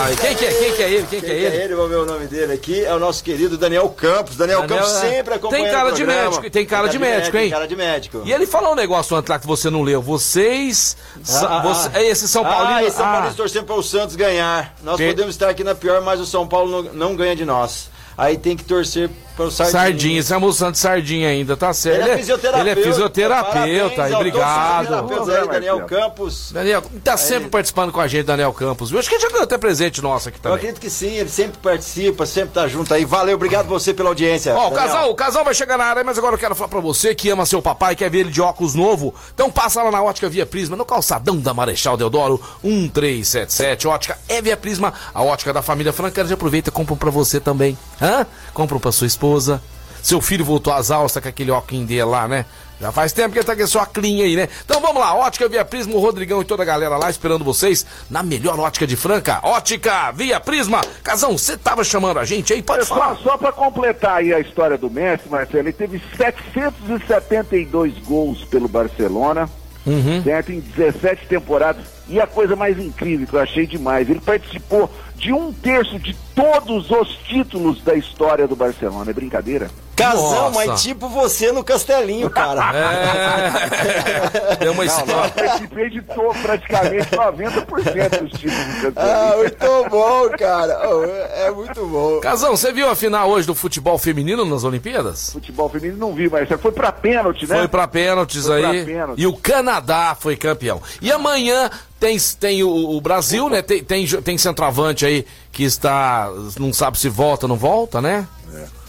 [0.00, 0.52] Aí, quem que é?
[0.52, 1.06] Quem que é ele?
[1.08, 1.74] Quem que é ele?
[1.74, 2.82] Vamos ver o nome dele aqui.
[2.82, 4.36] É o nosso querido Daniel Campos.
[4.36, 5.10] Daniel, Daniel, Campos é.
[5.10, 7.42] sempre acompanhando Tem cara o de médico, tem cara de médico, hein?
[7.42, 8.22] Tem cara de médico.
[8.24, 10.00] E ele falou um negócio antes lá que você não leu.
[10.00, 10.96] Vocês.
[11.30, 12.00] Ah, ah, você- ah.
[12.02, 12.74] é esse São Paulino.
[12.74, 14.74] Ah, esse São ah, Paulino torcendo para o Santos ganhar.
[14.82, 17.44] Nós Que- podemos estar aqui na pior, mas o São Paulo não, não ganha de
[17.44, 17.90] nós.
[18.16, 19.80] Aí tem que torcer para o Sardinha.
[19.82, 22.02] Sardinha, você é moçando de sardinha ainda, tá certo.
[22.02, 22.60] Ele é fisioterapeuta.
[22.70, 25.30] Ele é fisioterapeuta, Parabéns aí, obrigado.
[25.30, 26.52] aí, Daniel Campos.
[26.52, 28.90] Daniel, tá sempre participando com a gente, Daniel Campos.
[28.90, 28.98] viu?
[28.98, 30.56] Acho que ele já ganhou até presente nosso aqui Eu também.
[30.58, 33.04] acredito que sim, ele sempre participa, sempre tá junto aí.
[33.04, 34.54] Valeu, obrigado você pela audiência.
[34.54, 36.80] Ó, o casal, o casal vai chegar na área, mas agora eu quero falar pra
[36.80, 39.14] você que ama seu papai, quer ver ele de óculos novo.
[39.34, 43.86] Então passa lá na Ótica Via Prisma, no calçadão da Marechal Deodoro, 1377.
[43.88, 46.24] Ótica é Via Prisma, a ótica da família Franca.
[46.24, 47.76] Já aproveita e compra um pra você também.
[48.00, 48.26] Hã?
[48.54, 49.60] Compra pra sua esposa.
[50.02, 52.44] Seu filho voltou às aulas, tá com aquele óculos dele lá, né?
[52.80, 54.48] Já faz tempo que ele tá com esse óculos aí, né?
[54.64, 57.86] Então vamos lá, Ótica Via Prisma, o Rodrigão e toda a galera lá esperando vocês
[58.10, 59.38] na melhor ótica de Franca.
[59.44, 60.80] Ótica Via Prisma.
[61.04, 62.60] Casão, você tava chamando a gente aí?
[62.60, 63.16] Pode Só, falar.
[63.18, 69.48] só para completar aí a história do Messi, Marcelo, ele teve 772 gols pelo Barcelona,
[69.86, 70.22] Uhum.
[70.22, 70.52] certo?
[70.52, 71.84] Em 17 temporadas.
[72.08, 76.14] E a coisa mais incrível que eu achei demais, ele participou de um terço de
[76.34, 79.10] todos os títulos da história do Barcelona.
[79.10, 79.70] É brincadeira?
[79.94, 80.66] Casão, Nossa.
[80.66, 82.72] mas tipo você no Castelinho, cara.
[84.52, 84.56] É.
[84.56, 85.14] Deu uma história.
[85.14, 89.38] não, eu participei de to- praticamente 90% dos títulos do Ah, campeonato.
[89.38, 90.72] muito bom, cara.
[91.36, 92.20] É muito bom.
[92.20, 95.30] Casão, você viu a final hoje do futebol feminino nas Olimpíadas?
[95.32, 97.56] Futebol feminino não vi, mas foi pra pênalti, né?
[97.58, 98.84] Foi pra pênaltis Foi pra aí.
[98.84, 99.20] pênalti.
[99.20, 100.80] E o Canadá foi campeão.
[101.00, 103.62] E amanhã tem, tem o, o Brasil, né?
[103.62, 105.11] Tem, tem, tem centroavante aí
[105.50, 106.28] que está.
[106.58, 108.26] Não sabe se volta ou não volta, né?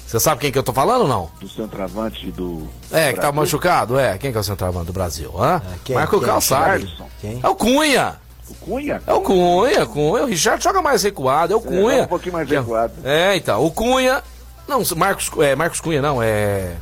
[0.06, 1.32] Você sabe quem que eu tô falando ou não?
[1.42, 2.68] Do centroavante do.
[2.92, 3.34] É, que tá Brasil.
[3.34, 3.98] machucado?
[4.00, 5.32] É, quem que é o centroavante do Brasil?
[5.42, 5.60] Hã?
[5.84, 5.96] quem?
[5.96, 6.28] Marco Quem?
[6.28, 6.88] Calçado.
[7.20, 7.40] Quem?
[7.42, 8.16] É o Cunha.
[8.48, 9.02] O Cunha?
[9.08, 10.24] É o Cunha, Cunha.
[10.24, 12.00] O Richard joga mais recuado, é o Cunha.
[12.00, 12.94] é um pouquinho mais recuado.
[13.04, 14.22] É, então, o Cunha.
[14.68, 16.74] Não, Marcos, é, Marcos Cunha não, é.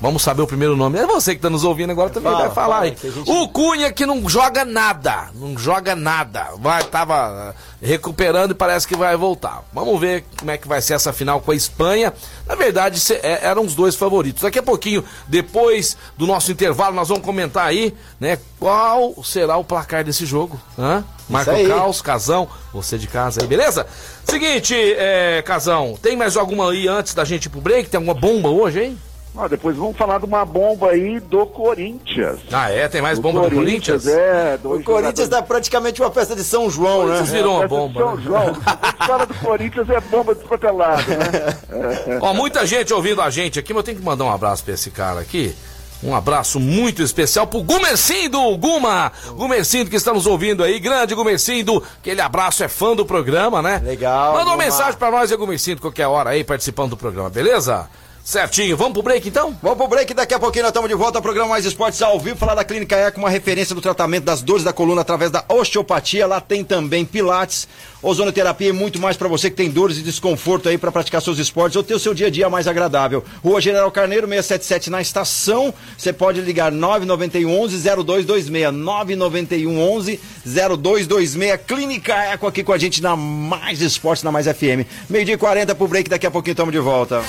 [0.00, 0.98] Vamos saber o primeiro nome.
[0.98, 2.96] É você que tá nos ouvindo agora também Fala, vai falar fala, aí.
[3.02, 5.30] gente- O Cunha que não joga nada.
[5.34, 6.48] Não joga nada.
[6.58, 9.62] Vai, tava eh, recuperando e parece que vai voltar.
[9.72, 12.12] Vamos ver como é que vai ser essa final com a Espanha.
[12.46, 14.42] Na verdade, é, eram os dois favoritos.
[14.42, 19.64] Daqui a pouquinho, depois do nosso intervalo, nós vamos comentar aí, né, qual será o
[19.64, 20.60] placar desse jogo.
[20.78, 21.02] Hã?
[21.30, 21.50] Marco.
[21.66, 23.86] Caos, Casão, você de casa aí, beleza?
[24.24, 27.88] Seguinte, é, Casão, tem mais alguma aí antes da gente ir pro break?
[27.88, 28.98] Tem alguma bomba hoje, hein?
[29.36, 32.38] Ó, depois vamos falar de uma bomba aí do Corinthians.
[32.52, 32.86] Ah, é?
[32.88, 34.06] Tem mais O bomba do Corinthians?
[34.06, 37.04] É, O Corinthians dá praticamente uma festa de São João, né?
[37.06, 38.00] Corinthians virou uma de bomba.
[38.00, 38.22] São né?
[38.22, 38.56] João.
[38.64, 42.18] A história do Corinthians é bomba de qualquer lado, né?
[42.22, 44.74] Ó, muita gente ouvindo a gente aqui, mas eu tenho que mandar um abraço pra
[44.74, 45.52] esse cara aqui.
[46.00, 49.10] Um abraço muito especial pro Gumercindo, Guma!
[49.30, 53.80] Gumercindo que está nos ouvindo aí, grande Gumercindo, aquele abraço, é fã do programa, né?
[53.82, 54.64] Legal, Manda uma Guma.
[54.64, 57.88] mensagem pra nós, é Gumercindo, qualquer hora aí, participando do programa, beleza?
[58.24, 58.74] Certinho.
[58.74, 59.54] Vamos pro break então?
[59.62, 62.18] Vamos pro break, daqui a pouquinho nós estamos de volta ao programa Mais Esportes ao
[62.18, 65.44] vivo, falar da Clínica Eco, uma referência do tratamento das dores da coluna através da
[65.46, 66.26] osteopatia.
[66.26, 67.68] Lá tem também pilates,
[68.00, 71.38] ozonoterapia e muito mais para você que tem dores e desconforto aí para praticar seus
[71.38, 73.22] esportes ou ter o seu dia a dia mais agradável.
[73.44, 75.74] Rua General Carneiro, 677 na estação.
[75.98, 83.02] Você pode ligar 991 11 0226 991 11 0226 Clínica Eco aqui com a gente
[83.02, 84.88] na Mais Esportes, na Mais FM.
[85.10, 87.22] Meio dia e 40 pro break, daqui a pouquinho estamos de volta.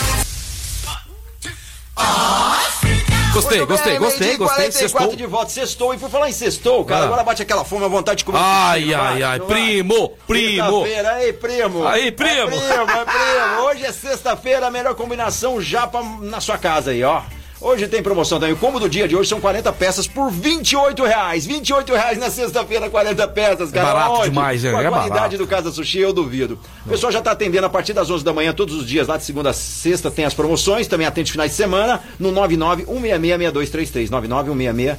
[3.34, 4.38] Gostei, gostei, gostei, gostei.
[4.38, 5.16] 44 Sextou.
[5.16, 5.94] de volta, sextou.
[5.94, 7.06] E por falar em sextou, cara, Ah.
[7.08, 8.40] agora bate aquela fome, a vontade de comer.
[8.42, 9.40] Ai, ai, ai.
[9.42, 10.84] Primo, primo.
[10.84, 11.86] Sexta-feira, aí, primo.
[11.86, 12.32] Aí, primo.
[12.32, 13.62] É primo, é primo.
[13.68, 17.22] Hoje é sexta-feira, a melhor combinação japa na sua casa aí, ó.
[17.62, 18.54] Hoje tem promoção também.
[18.54, 21.46] O combo do dia de hoje são 40 peças por 28 reais.
[21.46, 23.90] 28 reais na sexta-feira, 40 peças, cara.
[23.90, 24.24] É barato Onde?
[24.30, 24.72] demais, né?
[24.72, 25.38] Com a É qualidade barato.
[25.38, 26.60] do Casa Sushi, eu duvido.
[26.86, 29.16] O pessoal já tá atendendo a partir das 11 da manhã, todos os dias, lá
[29.18, 30.86] de segunda a sexta, tem as promoções.
[30.88, 34.10] Também atende finais de semana no 991666233.
[34.10, 34.98] 99166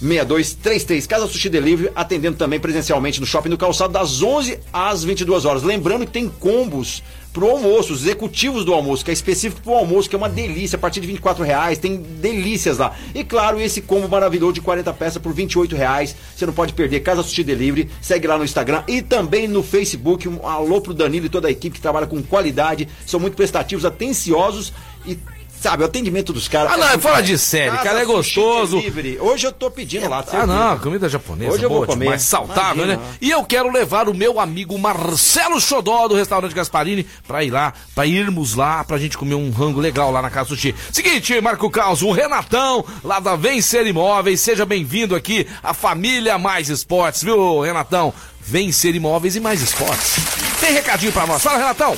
[0.00, 1.06] 6233.
[1.06, 5.62] Casa Sushi Delivery, atendendo também presencialmente no Shopping do Calçado, das 11 às 22 horas.
[5.62, 10.08] Lembrando que tem combos pro almoço, os executivos do almoço, que é específico pro almoço,
[10.08, 12.94] que é uma delícia, a partir de 24 reais, tem delícias lá.
[13.14, 17.00] E claro, esse combo maravilhoso de 40 peças por 28 reais, você não pode perder.
[17.00, 20.28] Casa Sushi Delivery, segue lá no Instagram e também no Facebook.
[20.28, 23.84] Um alô pro Danilo e toda a equipe que trabalha com qualidade, são muito prestativos,
[23.84, 24.72] atenciosos
[25.06, 25.18] e.
[25.60, 26.72] Sabe, o atendimento dos caras.
[26.72, 27.22] Ah, não, é fora bom.
[27.22, 28.76] de série, Casa cara, é gostoso.
[28.76, 29.18] Delivery.
[29.20, 30.24] Hoje eu tô pedindo lá.
[30.32, 31.52] Ah, não, comida japonesa.
[31.52, 32.04] Hoje eu vou boa comer.
[32.04, 32.96] demais, saudável, Imagina.
[33.04, 33.16] né?
[33.20, 37.72] E eu quero levar o meu amigo Marcelo Xodó do restaurante Gasparini pra ir lá,
[37.94, 40.74] pra irmos lá, pra gente comer um rango legal lá na Casa Sushi.
[40.92, 46.68] Seguinte, Marco Caos, o Renatão, lá da Vencer Imóveis, seja bem-vindo aqui, a família Mais
[46.68, 48.14] Esportes, viu, Renatão?
[48.40, 50.16] Vencer Imóveis e Mais Esportes.
[50.60, 51.42] Tem recadinho pra nós.
[51.42, 51.96] Fala, Renatão.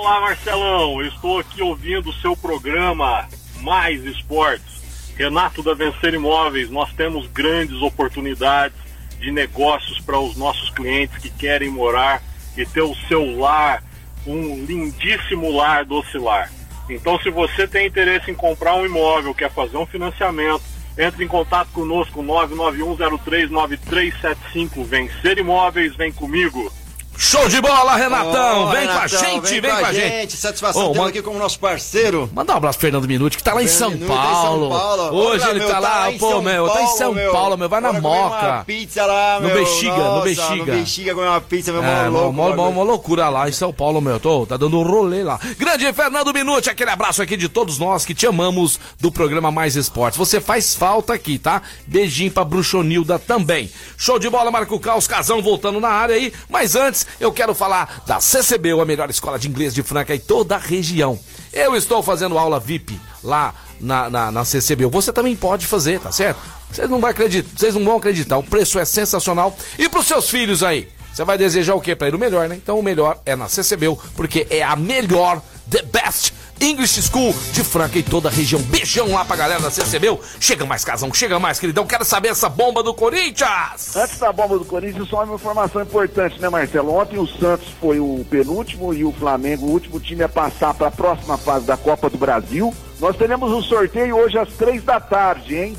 [0.00, 1.02] Olá, Marcelão.
[1.02, 3.28] Estou aqui ouvindo o seu programa
[3.62, 5.12] Mais Esportes.
[5.16, 8.78] Renato da Vencer Imóveis, nós temos grandes oportunidades
[9.18, 12.22] de negócios para os nossos clientes que querem morar
[12.56, 13.82] e ter o seu lar,
[14.24, 16.48] um lindíssimo lar do Ocilar.
[16.88, 20.62] Então, se você tem interesse em comprar um imóvel, quer fazer um financiamento,
[20.96, 24.84] entre em contato conosco, 991039375.
[24.84, 26.72] Vencer Imóveis, vem comigo.
[27.20, 28.60] Show de bola, Renatão!
[28.62, 30.36] Ó, vem com a Renatão, gente, vem, com a gente.
[30.36, 32.30] Satisfação Ô, tê-lo man- aqui como nosso parceiro.
[32.32, 34.70] Manda um abraço pro Fernando Minuti, que tá lá em São tá em São Paulo.
[34.70, 35.16] Paulo.
[35.16, 37.14] Hoje Olha, ele meu, tá tá lá, em pô, São meu, tá em Paulo, São
[37.14, 37.32] meu.
[37.32, 38.46] Paulo, meu, vai na Bora comer moca.
[38.46, 39.56] uma pizza lá, No meu.
[39.56, 40.54] Bexiga, no Nossa, Bexiga.
[40.54, 44.00] No Bexiga comer uma pizza, meu, É, mó mó, mó loucura lá em São Paulo,
[44.00, 44.20] meu.
[44.20, 45.40] Tô, tá dando um rolê lá.
[45.58, 49.74] Grande Fernando Minuti, aquele abraço aqui de todos nós que te amamos do programa Mais
[49.74, 50.16] Esportes.
[50.16, 51.62] Você faz falta aqui, tá?
[51.84, 53.68] Beijinho pra Bruxonilda também.
[53.96, 56.32] Show de bola, Marco Caos, casão voltando na área aí.
[56.48, 60.18] Mas antes, eu quero falar da CCB, a melhor escola de inglês de Franca e
[60.18, 61.18] toda a região.
[61.52, 64.86] Eu estou fazendo aula VIP lá na, na, na CCB.
[64.86, 66.40] Você também pode fazer, tá certo?
[66.70, 68.36] Vocês não, vai acreditar, vocês não vão acreditar.
[68.36, 69.56] O preço é sensacional.
[69.78, 70.88] E pros seus filhos aí?
[71.12, 72.54] Você vai desejar o quê para ir o melhor, né?
[72.56, 77.62] Então o melhor é na CCBU, porque é a melhor, the best English School de
[77.62, 78.60] Franca e toda a região.
[78.62, 80.20] Beijão lá pra galera da CCBU.
[80.40, 81.86] Chega mais, casão, chega mais, queridão.
[81.86, 83.96] Quero saber essa bomba do Corinthians.
[83.96, 86.94] Antes da bomba do Corinthians, só uma informação importante, né, Marcelo?
[86.94, 90.88] Ontem o Santos foi o penúltimo e o Flamengo o último time a passar para
[90.88, 92.74] a próxima fase da Copa do Brasil.
[93.00, 95.76] Nós teremos um sorteio hoje às três da tarde, hein?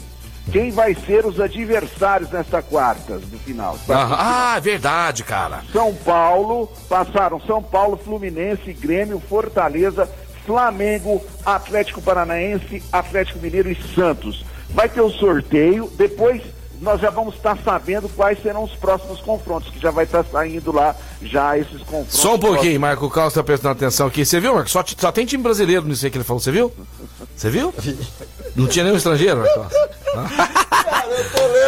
[0.52, 3.78] Quem vai ser os adversários nesta quarta do final?
[3.88, 5.62] Ah, é verdade, cara.
[5.72, 10.10] São Paulo, passaram São Paulo, Fluminense, Grêmio, Fortaleza,
[10.50, 14.44] Flamengo, Atlético Paranaense, Atlético Mineiro e Santos.
[14.72, 16.42] Vai ter o sorteio, depois
[16.82, 20.72] nós já vamos estar sabendo quais serão os próximos confrontos, que já vai estar saindo
[20.72, 22.20] lá já esses confrontos.
[22.20, 24.26] Só um pouquinho, Marco Carlos tá prestando atenção aqui.
[24.26, 24.72] Você viu, Marco?
[24.72, 26.40] Só, só tem time brasileiro nisso aí que ele falou.
[26.40, 26.74] Você viu?
[27.36, 27.74] Você viu?
[28.56, 29.68] Não tinha nenhum estrangeiro, Marco?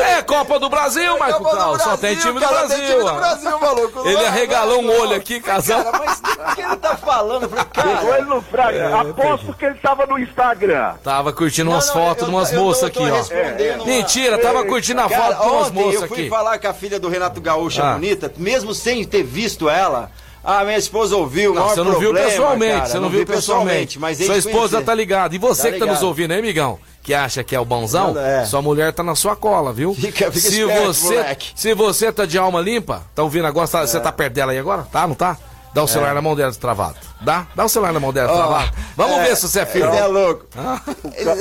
[0.05, 1.81] É Copa do Brasil, Marco Copa do Carlos.
[1.81, 2.85] Só tem time do cara, tem Brasil.
[2.87, 3.13] time do.
[3.15, 3.99] Brasil, maluco.
[3.99, 5.01] Não Ele vai, arregalou vai, um não.
[5.01, 5.83] olho aqui, casal.
[5.83, 7.49] Cara, mas o que ele tá falando?
[7.49, 8.77] Pegou ele no Fraga.
[8.77, 10.93] É, Aposto que ele estava no Instagram.
[11.03, 13.75] Tava curtindo umas Não, não, fotos eu- de umas moças aqui, ó.
[13.75, 16.29] uma- Mentira, tava curtindo a Cara, foto de umas moças eu fui aqui.
[16.29, 17.93] falar com a filha do Renato Gaúcho, Ah.
[17.93, 20.11] bonita, mesmo sem ter visto ela.
[20.43, 23.25] Ah, minha esposa ouviu, Não, você não viu problema, pessoalmente, cara, você não, viu vi
[23.25, 23.99] pessoalmente.
[23.99, 25.35] mas Sua esposa tá ligada.
[25.35, 26.07] E você Tá que tá nos ligado.
[26.07, 26.79] ouvindo aí, migão?
[27.03, 28.13] Que acha que é o bonzão?
[28.15, 28.43] Não, é.
[28.45, 29.93] Sua mulher tá na sua cola, viu?
[29.93, 31.51] Fica- fica se esperto, você, moleque.
[31.55, 33.67] se você tá de alma limpa, tá ouvindo agora?
[33.67, 34.83] Tá- Você tá perto dela aí agora?
[34.91, 35.37] Tá, não tá?
[35.73, 36.13] Dá o celular É.
[36.15, 36.95] na mão dela travado.
[37.21, 37.45] Dá?
[37.55, 38.71] Dá o celular na mão dela Ó, travado.
[38.97, 39.87] Vamos é, ver se você é filho.
[39.87, 40.45] Ele é louco.
[40.57, 40.79] Ah.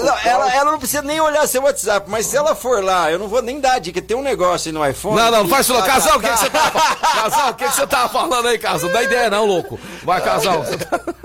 [0.05, 3.19] Não, ela, ela não precisa nem olhar seu WhatsApp, mas se ela for lá, eu
[3.19, 4.01] não vou nem dar dica.
[4.01, 5.17] Tem um negócio aí no iPhone.
[5.17, 5.77] Não, não, não faz isso.
[5.77, 6.71] Tá, Casal, tá, o que, que você tá.
[7.01, 8.89] Casal, o que, que você tava falando aí, Casal?
[8.89, 9.79] Não dá ideia não, louco.
[10.05, 10.65] Vai, casal.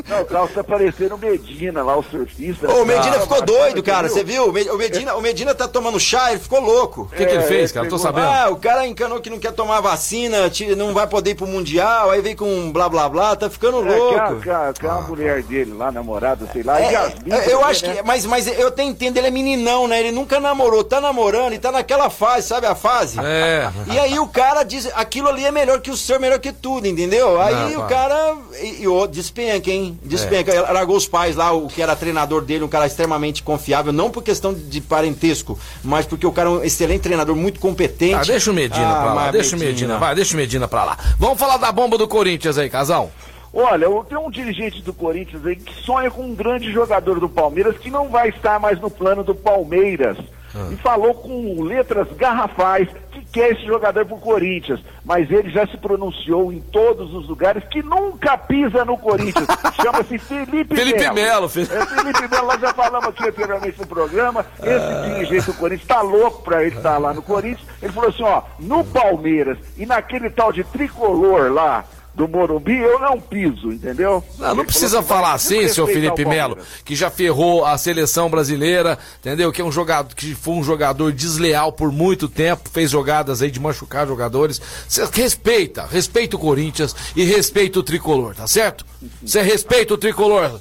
[0.07, 2.71] Não, o Carlos tá parecendo o Medina lá, o surfista.
[2.71, 4.07] Ô, o Medina Ah, ficou doido, cara.
[4.09, 4.49] Você viu?
[4.49, 7.01] O Me- O Medina, o Medina tá tomando chá, ele ficou louco.
[7.03, 7.87] O que, que ele fez, cara?
[7.89, 8.27] Tô sabendo.
[8.27, 10.37] Ah, o cara encanou que não quer tomar vacina,
[10.77, 13.95] não vai poder ir pro Mundial, aí vem com blá blá blá, tá ficando É,
[13.95, 14.15] louco.
[14.15, 17.95] aquela- aquela- aquela mulher dele lá, namorada, sei lá, É, é, eu acho né?
[17.95, 18.03] que.
[18.03, 19.99] Mas, mas eu até entendo, ele é meninão, né?
[19.99, 23.19] Ele nunca namorou, tá namorando e tá naquela fase, sabe a fase?
[23.23, 23.69] É.
[23.91, 26.87] E aí o cara diz, aquilo ali é melhor que o seu, melhor que tudo,
[26.87, 27.39] entendeu?
[27.41, 28.35] Aí Não, o cara.
[28.61, 29.99] E, e o- despenca, hein?
[30.03, 30.51] Despenca.
[30.51, 30.55] É.
[30.57, 34.09] Ele Largou os pais lá, o que era treinador dele, um cara extremamente confiável, não
[34.09, 38.15] por questão de parentesco, mas porque o cara é um excelente treinador, muito competente.
[38.15, 40.83] Ah, deixa o Medina Ah, pra lá, deixa o Medina, vai, deixa o Medina pra
[40.83, 40.97] lá.
[41.17, 43.11] Vamos falar da bomba do Corinthians aí, casal.
[43.53, 47.77] Olha, tem um dirigente do Corinthians aí que sonha com um grande jogador do Palmeiras
[47.77, 50.17] que não vai estar mais no plano do Palmeiras.
[50.53, 50.69] Ah.
[50.71, 54.81] E falou com letras garrafais que quer esse jogador pro Corinthians.
[55.05, 59.47] Mas ele já se pronunciou em todos os lugares que nunca pisa no Corinthians.
[59.81, 64.45] Chama-se Felipe, Felipe Melo, Fe- É Felipe Melo, nós já falamos aqui anteriormente no programa.
[64.61, 67.67] Esse dirigente do Corinthians tá louco pra ele estar lá no Corinthians.
[67.81, 71.85] Ele falou assim, ó, no Palmeiras e naquele tal de tricolor lá
[72.15, 74.23] do Morumbi, eu não piso, entendeu?
[74.39, 78.29] Não, não Ele precisa falar assim, seu desrespeitar Felipe Melo, que já ferrou a seleção
[78.29, 79.51] brasileira, entendeu?
[79.51, 83.51] Que é um jogador que foi um jogador desleal por muito tempo, fez jogadas aí
[83.51, 84.61] de machucar jogadores.
[84.87, 88.85] Você respeita, respeita o Corinthians e respeita o tricolor, tá certo?
[89.21, 90.59] Você respeita o tricolor.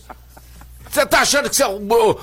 [0.95, 1.81] Você tá achando que você é o,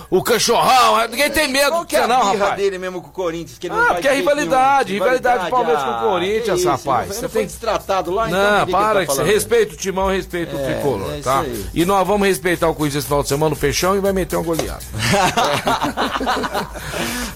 [0.10, 1.06] o, o cachorrão?
[1.10, 2.56] Ninguém tem medo Qual que é a não, birra rapaz.
[2.56, 3.60] dele mesmo com o Corinthians?
[3.60, 5.04] Que ele não Ah, porque é rivalidade, nenhum.
[5.04, 7.08] rivalidade do Palmeiras com o ah, Corinthians, isso, rapaz.
[7.10, 10.60] Você foi tem- destratado lá, então Não, ele para, tá respeita o timão, respeita o
[10.60, 11.42] É, tricolor, é tá?
[11.42, 11.66] aí.
[11.74, 14.38] E nós vamos respeitar o Corinthians esse final de semana no fechão e vai meter
[14.38, 14.86] um goleado.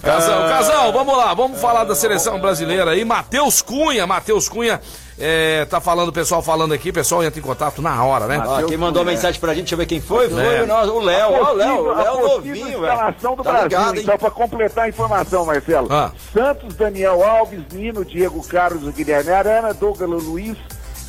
[0.02, 3.04] Casal, casal, vamos lá, vamos falar da seleção brasileira aí.
[3.04, 4.80] Matheus Cunha, Matheus Cunha,
[5.18, 8.42] é, tá falando, o pessoal falando aqui, o pessoal entra em contato na hora, né?
[8.46, 10.62] Ó, quem mandou a mensagem pra gente, deixa eu ver quem foi, foi É.
[10.62, 13.14] o, nosso- o Léo, ó, o Léo, o Léo novinho, velho.
[13.20, 14.02] do Tá Brasil, ligado, hein?
[14.02, 15.88] então, para completar a informação, Marcelo.
[15.90, 16.10] Ah.
[16.32, 20.56] Santos, Daniel Alves, Nino, Diego Carlos, Guilherme Arana, Douglas Luiz,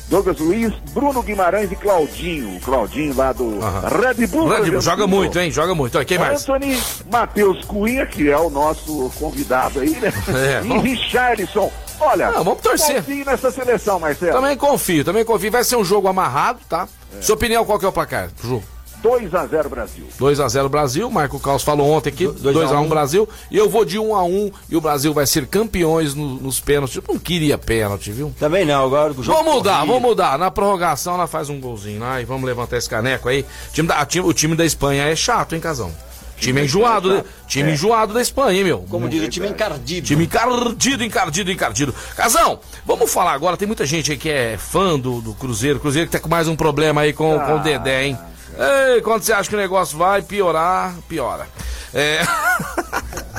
[0.08, 2.58] Douglas Luiz, Bruno Guimarães e Claudinho.
[2.60, 4.48] Claudinho lá do Red Bull.
[4.48, 5.50] Red Bull, joga muito, hein?
[5.50, 5.98] Joga muito.
[5.98, 6.42] Olha, quem mais?
[6.48, 6.80] Anthony
[7.12, 10.10] Matheus Cunha, que é o nosso convidado aí, né?
[10.34, 11.70] É, e Richarlison.
[12.00, 12.96] Olha, Ah, vamos torcer.
[12.96, 14.32] confie nessa seleção, Marcelo.
[14.32, 15.50] Também confio, também confio.
[15.50, 16.88] Vai ser um jogo amarrado, tá?
[17.20, 18.62] Sua opinião, qual que é o placar, Ju?
[19.02, 20.04] 2x0 Brasil.
[20.18, 22.88] 2x0 Brasil, Marco Caos falou ontem aqui, 2x1 a 1.
[22.88, 26.96] Brasil, e eu vou de 1x1 e o Brasil vai ser campeões no- nos pênaltis.
[26.96, 28.34] Eu não queria pênalti, viu?
[28.40, 30.36] Também não, agora o jogo Vamos mudar, vamos mudar.
[30.36, 33.46] Na prorrogação ela faz um golzinho lá e vamos levantar esse caneco aí.
[33.70, 35.92] O time da, o time da Espanha é chato, hein, Casão?
[36.38, 37.24] Time enjoado, né?
[37.46, 38.86] time enjoado da Espanha, hein, meu?
[38.88, 40.06] Como diz o time encardido.
[40.06, 41.94] Time encardido, encardido, encardido.
[42.16, 43.56] Casão, vamos falar agora.
[43.56, 45.80] Tem muita gente aí que é fã do, do Cruzeiro.
[45.80, 48.18] Cruzeiro que tá com mais um problema aí com, com o Dedé, hein?
[48.58, 51.46] Ei, quando você acha que o negócio vai piorar, piora.
[51.94, 52.22] É.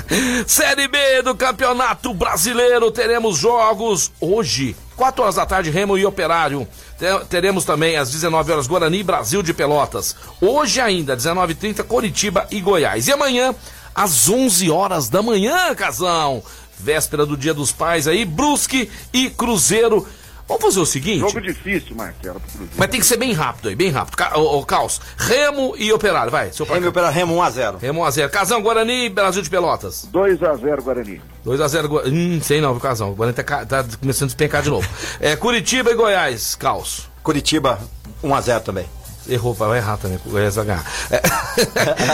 [0.47, 2.89] Série B do Campeonato Brasileiro.
[2.91, 6.67] Teremos jogos hoje, 4 horas da tarde, Remo e Operário.
[6.97, 10.15] Te- Teremos também às 19 horas Guarani Brasil de Pelotas.
[10.41, 13.07] Hoje ainda, 19h30, Coritiba e Goiás.
[13.07, 13.53] E amanhã,
[13.93, 16.41] às 11 horas da manhã, casão.
[16.81, 20.07] Véspera do Dia dos Pais aí, Brusque e Cruzeiro.
[20.49, 21.19] Vamos fazer o seguinte.
[21.19, 22.41] Jogo difícil, Marcelo.
[22.75, 24.17] Mas tem que ser bem rápido aí, bem rápido.
[24.17, 26.51] Ca ô, ô, Caos, Remo e Operário, vai.
[26.51, 27.77] Seu Remo e Operário, Remo 1x0.
[27.77, 28.29] Remo 1x0.
[28.29, 30.09] Casão, Guarani e Brasil de Pelotas.
[30.11, 31.21] 2x0 Guarani.
[31.45, 32.37] 2x0 Guarani.
[32.37, 33.11] Hum, sei não, viu, Casão.
[33.11, 34.89] O Guarani tá, tá começando a despencar de novo.
[35.19, 37.07] É, Curitiba e Goiás, Caos.
[37.21, 37.79] Curitiba
[38.23, 38.85] 1x0 também.
[39.29, 40.19] Errou, vai errar também.
[40.25, 40.85] O Goiás vai ganhar.
[41.11, 41.21] É.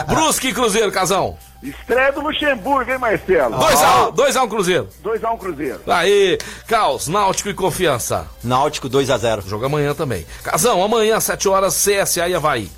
[0.14, 1.38] Brusque e Cruzeiro, Casão.
[1.64, 3.58] Estreia do Luxemburgo, hein, Marcelo?
[3.58, 4.90] 2x1 2x1 Cruzeiro.
[5.04, 5.82] 2x1 Cruzeiro.
[5.88, 6.38] Aí,
[6.68, 8.28] Caos, Náutico e Confiança.
[8.44, 9.48] Náutico 2x0.
[9.48, 10.26] Jogo amanhã também.
[10.44, 12.70] Casão, amanhã, 7 horas, CSA e Havaí.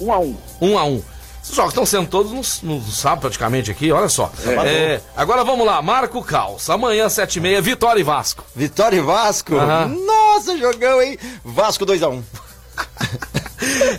[0.00, 0.36] 1x1.
[0.60, 1.02] 1x1.
[1.42, 4.30] Esses jogos estão sendo todos no, no sábado praticamente aqui, olha só.
[4.64, 6.70] É, agora vamos lá, Marco Caos.
[6.70, 8.44] Amanhã, 7h30, Vitória e Vasco.
[8.54, 9.56] Vitória e Vasco?
[9.56, 9.88] Aham.
[9.88, 11.18] Nossa, jogão, hein?
[11.44, 12.22] Vasco 2x1.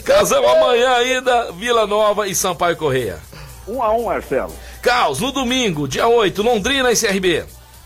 [0.03, 3.19] Casão, amanhã ainda, Vila Nova e Sampaio Correia.
[3.67, 4.53] 1x1, Marcelo.
[4.81, 7.45] Caos, no domingo, dia 8, Londrina e CRB.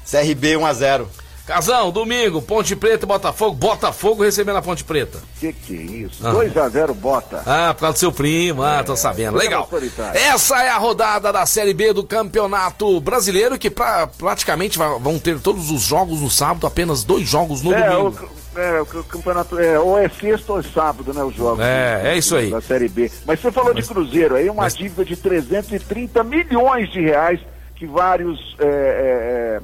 [0.09, 1.05] CRB 1x0.
[1.47, 3.55] Casão, domingo, Ponte Preta e Botafogo.
[3.55, 5.19] Botafogo recebendo a Ponte Preta.
[5.39, 6.27] Que que é isso?
[6.27, 6.33] Ah.
[6.33, 7.41] 2x0 bota.
[7.45, 9.37] Ah, por causa do seu primo, ah, tô sabendo.
[9.37, 9.69] Legal.
[10.13, 15.39] Essa é a rodada da Série B do Campeonato Brasileiro, que pra, praticamente vão ter
[15.39, 18.09] todos os jogos no sábado, apenas dois jogos no é, domingo.
[18.23, 21.63] o, é, o campeonato é, ou é sexta ou é sábado, né, os jogos.
[21.63, 22.49] É, é isso aí.
[22.49, 23.11] Da Série B.
[23.25, 27.39] Mas você falou de Cruzeiro aí, uma dívida de 330 milhões de reais
[27.75, 29.61] que vários é, é,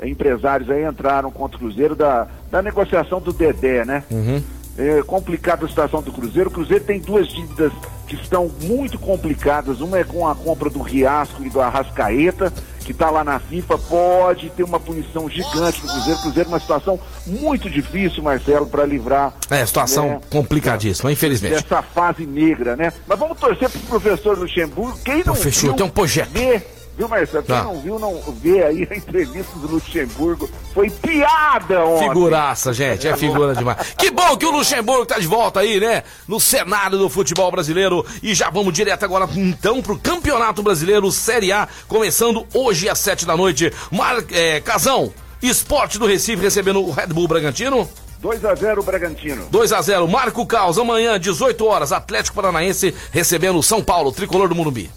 [0.00, 4.02] é, empresários aí entraram contra o Cruzeiro da, da negociação do Dedé, né?
[4.10, 4.42] Uhum.
[4.80, 6.48] É complicada a situação do Cruzeiro.
[6.48, 7.70] O Cruzeiro tem duas dívidas
[8.08, 9.80] que estão muito complicadas.
[9.82, 12.50] Uma é com a compra do Riasco e do Arrascaeta,
[12.80, 13.76] que está lá na FIFA.
[13.76, 16.18] Pode ter uma punição gigante do Cruzeiro.
[16.18, 19.34] O Cruzeiro é uma situação muito difícil, Marcelo, para livrar.
[19.50, 21.62] É, situação né, complicadíssima, infelizmente.
[21.62, 22.90] Dessa fase negra, né?
[23.06, 24.98] Mas vamos torcer pro professor Luxemburgo.
[25.04, 26.30] Quem não fechou, viu, tem um projeto.
[26.30, 26.62] Vê,
[27.00, 27.42] viu, Marcelo?
[27.42, 27.64] Quem Tá.
[27.64, 30.50] não viu, não vê aí a entrevista do Luxemburgo.
[30.74, 32.08] Foi piada ontem.
[32.08, 33.94] Figuraça, gente, é figura demais.
[33.96, 36.02] Que bom que o Luxemburgo tá de volta aí, né?
[36.28, 38.04] No cenário do futebol brasileiro.
[38.22, 43.24] E já vamos direto agora, então, pro Campeonato Brasileiro Série A, começando hoje às sete
[43.24, 43.72] da noite.
[43.90, 44.22] Mar...
[44.30, 47.88] É, Casão, Esporte do Recife recebendo o Red Bull Bragantino.
[48.20, 49.46] 2 a 0 Bragantino.
[49.50, 54.46] 2 a 0 Marco Caos, amanhã, 18 horas, Atlético Paranaense recebendo o São Paulo, tricolor
[54.46, 54.90] do Morumbi.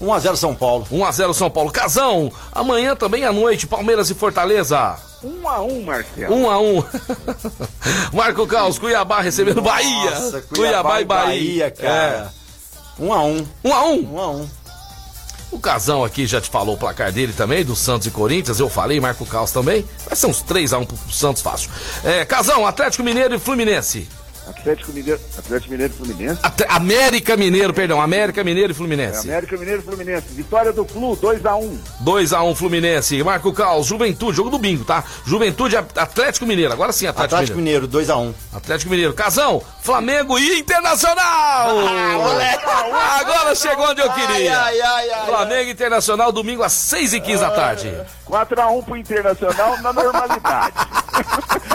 [0.00, 0.86] 1x0 São Paulo.
[0.90, 1.70] 1x0 São Paulo.
[1.70, 4.96] Casão, amanhã também à noite, Palmeiras e Fortaleza.
[5.22, 6.34] 1 a 1 Marcelo.
[6.34, 6.84] 1 a 1
[8.12, 10.10] Marco Caos, Cuiabá recebendo Bahia.
[10.10, 11.70] Nossa, Cuiabá e Bahia.
[11.70, 12.32] cara.
[13.00, 13.46] 1x1.
[13.64, 14.46] 1 a 1 1x1.
[15.50, 18.58] O Casão aqui já te falou o placar dele também, do Santos e Corinthians.
[18.58, 19.84] Eu falei, Marco Caos também.
[20.04, 21.70] Vai ser uns 3x1 pro Santos fácil.
[22.02, 24.08] É, Casão, Atlético Mineiro e Fluminense.
[24.46, 26.40] Atlético Mineiro, Atlético Mineiro e Fluminense.
[26.42, 29.28] At- América Mineiro, perdão, América Mineiro e É, Fluminense.
[29.28, 30.26] América Mineiro e Fluminense.
[30.30, 33.22] Vitória do Flu, 2 a 1 2x1 Fluminense.
[33.22, 35.02] Marco Caos, Juventude, jogo do bingo, tá?
[35.24, 36.72] Juventude Atlético Mineiro.
[36.72, 37.86] Agora sim, Atlético, Atlético Mineiro.
[37.88, 38.34] Mineiro, 2x1.
[38.54, 39.14] Atlético Mineiro.
[39.14, 41.76] Casão, Flamengo e Internacional!
[43.20, 44.60] Agora chegou onde eu queria.
[44.60, 47.94] Ai, ai, ai, Flamengo e Internacional, domingo às 6h15 da tarde.
[48.24, 50.72] 4 a 1 pro Internacional na normalidade.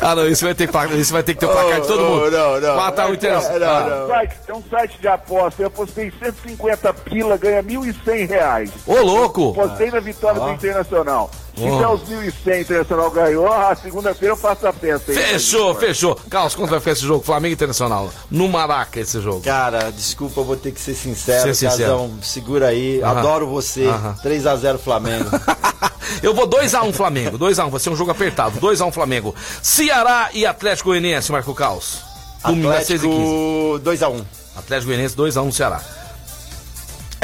[0.00, 2.02] Ah, não, isso vai ter, que- isso vai ter que ter o placar de todo
[2.04, 2.30] Oh, mundo.
[2.30, 2.76] não, não.
[2.76, 3.84] 4x1 Internacional.
[3.84, 8.70] Tem um site- Tem um site de aposta, eu apostei 150 pila, ganha 1.100 reais.
[8.86, 9.50] Ô, louco!
[9.50, 10.46] Apostei na vitória Ó.
[10.48, 11.30] do Internacional.
[11.56, 15.18] Der os 1.100 Internacional ganhou, a segunda-feira eu faço a festa aí.
[15.18, 16.16] Fechou, fechou.
[16.28, 17.24] Carlos, quanto vai ficar esse jogo?
[17.24, 18.10] Flamengo e Internacional.
[18.30, 19.40] No Maraca esse jogo.
[19.42, 21.42] Cara, desculpa, eu vou ter que ser sincero.
[21.42, 21.92] Ser sincero.
[21.92, 23.00] Casão, segura aí.
[23.00, 23.18] Aham.
[23.18, 23.86] Adoro você.
[23.86, 24.16] Aham.
[24.24, 25.30] 3x0 Flamengo.
[26.22, 27.38] Eu vou 2x1 Flamengo.
[27.38, 28.58] 2x1, vai ser um jogo apertado.
[28.58, 29.34] 2x1 Flamengo.
[29.62, 31.98] Ceará e Atlético Goianiense, Marco Caos.
[32.44, 32.94] Domingo às 6h15.
[32.94, 34.24] Atlético 2x1.
[34.56, 35.80] Atlético Goianiense 2x1 Ceará.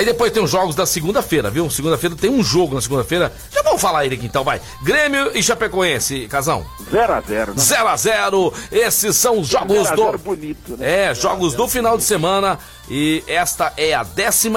[0.00, 1.68] Aí depois tem os jogos da segunda-feira, viu?
[1.68, 3.30] Segunda-feira tem um jogo na segunda-feira.
[3.50, 4.58] Já vamos falar ele aqui então, vai.
[4.82, 6.64] Grêmio e Chapecoense, Casão.
[6.90, 7.54] 0x0, né?
[7.54, 8.54] 0x0.
[8.72, 10.18] Esses são os jogos 0 a 0 do.
[10.20, 11.10] bonito, né?
[11.10, 12.58] É, jogos do final de semana.
[12.88, 14.48] E esta é a 15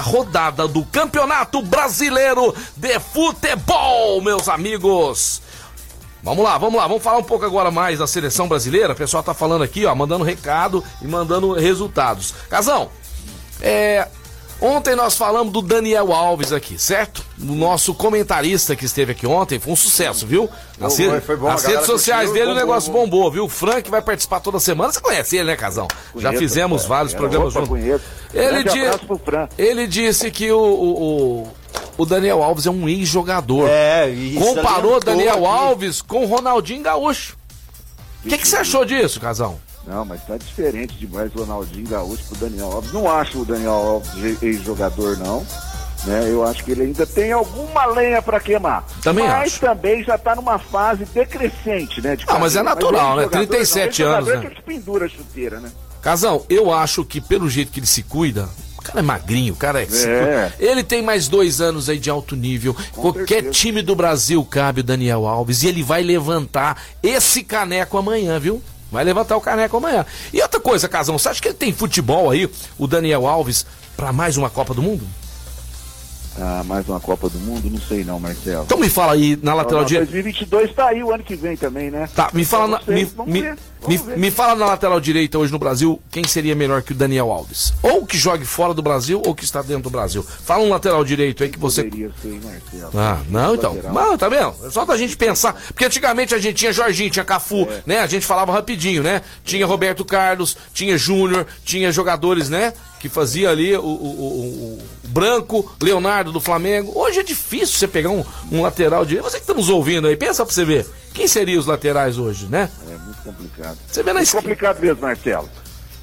[0.00, 5.42] rodada do Campeonato Brasileiro de Futebol, meus amigos.
[6.22, 8.92] Vamos lá, vamos lá, vamos falar um pouco agora mais da seleção brasileira.
[8.92, 12.32] O pessoal tá falando aqui, ó, mandando recado e mandando resultados.
[12.48, 12.90] Casão,
[13.60, 14.06] é.
[14.66, 17.22] Ontem nós falamos do Daniel Alves aqui, certo?
[17.38, 20.48] O nosso comentarista que esteve aqui ontem foi um sucesso, viu?
[20.78, 20.96] Nas,
[21.26, 23.10] Foi, bom, nas redes sociais curtiu, dele o negócio bombou.
[23.24, 23.44] bombou, viu?
[23.44, 24.90] O Frank vai participar toda semana.
[24.90, 25.86] Você conhece ele, né, Casão?
[26.16, 26.88] Já Conheço, fizemos cara.
[26.94, 27.68] vários Era programas opa, juntos.
[27.78, 28.04] conheço.
[28.32, 31.02] Ele, di- ele disse que o, o,
[31.42, 31.48] o-
[31.98, 33.68] o Daniel Alves é um ex-jogador.
[33.68, 35.46] É, e Comparou Daniel aqui.
[35.46, 37.36] Alves com o Ronaldinho Gaúcho.
[38.24, 39.60] O que, que você achou disso, Casão?
[39.86, 42.92] Não, mas tá diferente demais o Ronaldinho Gaúcho pro Daniel Alves.
[42.92, 45.46] Não acho o Daniel Alves ex-jogador, não.
[46.04, 46.26] Né?
[46.28, 48.84] Eu acho que ele ainda tem alguma lenha pra queimar.
[49.02, 49.60] Também mas acho.
[49.60, 52.14] também já tá numa fase decrescente, né?
[52.16, 53.22] de Ah, mas é natural, né?
[53.24, 54.46] ex-jogador 37 não, anos, né?
[54.46, 55.70] É que pendura a chuteira, né?
[56.02, 59.56] Casão, eu acho que pelo jeito que ele se cuida, o cara é magrinho, o
[59.56, 59.86] cara é.
[60.06, 60.52] É.
[60.58, 62.76] Ele tem mais dois anos aí de alto nível.
[62.92, 63.50] Qualquer certeza.
[63.52, 68.62] time do Brasil cabe o Daniel Alves e ele vai levantar esse caneco amanhã, viu?
[68.94, 70.06] Vai levantar o caneco amanhã.
[70.32, 73.66] E outra coisa, Casão, você acha que ele tem futebol aí, o Daniel Alves,
[73.96, 75.04] pra mais uma Copa do Mundo?
[76.36, 77.70] Ah, mais uma Copa do Mundo?
[77.70, 78.64] Não sei não, Marcelo.
[78.64, 80.10] Então me fala aí na lateral Não, direita.
[80.10, 82.08] 2022 tá aí o ano que vem também, né?
[82.12, 83.56] Tá, me fala, na, Vamos ver,
[83.86, 86.90] me, me- me- me fala na lateral direita hoje no Brasil quem seria melhor que
[86.90, 87.72] o Daniel Alves.
[87.82, 90.24] Ou que jogue fora do Brasil ou que está dentro do Brasil.
[90.24, 91.84] Fala um lateral direito aí que você.
[91.84, 92.90] Poderia ser, Marcelo.
[92.98, 93.78] Ah, não, então.
[93.92, 94.54] Não, tá vendo?
[94.64, 95.52] É só da gente pensar.
[95.68, 97.82] Porque antigamente a gente tinha Jorginho, tinha Cafu, É.
[97.86, 97.98] né?
[98.00, 99.22] A gente falava rapidinho, né?
[99.44, 102.72] Tinha Roberto Carlos, tinha Júnior, tinha jogadores, né?
[103.04, 106.90] Que fazia ali o, o- o- o Branco, Leonardo do Flamengo.
[106.98, 109.24] Hoje é difícil você pegar um, um lateral direito.
[109.24, 110.86] Você que está nos ouvindo aí, pensa pra você ver.
[111.12, 112.70] Quem seriam os laterais hoje, né?
[112.88, 113.76] É muito complicado.
[113.86, 115.50] Você vê na Muito complicado mesmo, Marcelo.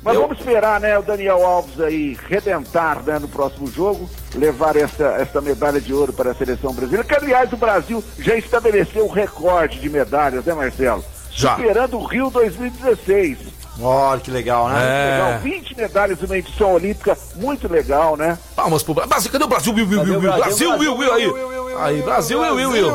[0.04, 4.76] Mas Eu- vamos esperar, né, o Daniel Alves aí redentar né, no próximo jogo, levar
[4.76, 9.06] essa, essa medalha de ouro para a seleção brasileira, que aliás o Brasil já estabeleceu
[9.06, 11.04] o recorde de medalhas, né, Marcelo?
[11.32, 11.56] Já.
[11.56, 13.40] Superando o Rio 2016.
[13.82, 14.80] Olha que legal, né?
[14.80, 15.26] É.
[15.26, 18.38] Legal, 20 medalhas numa edição olímpica, muito legal, né?
[18.56, 19.32] Palmas pro Brasil.
[19.32, 19.74] Cadê o Brasil?
[19.74, 20.34] Will, Will, Cadê Will, o Will.
[20.34, 20.70] Brasil?
[20.70, 21.32] Brasil, Will, Will aí.
[21.78, 22.92] Aí, Brasil, Will, Will, Will.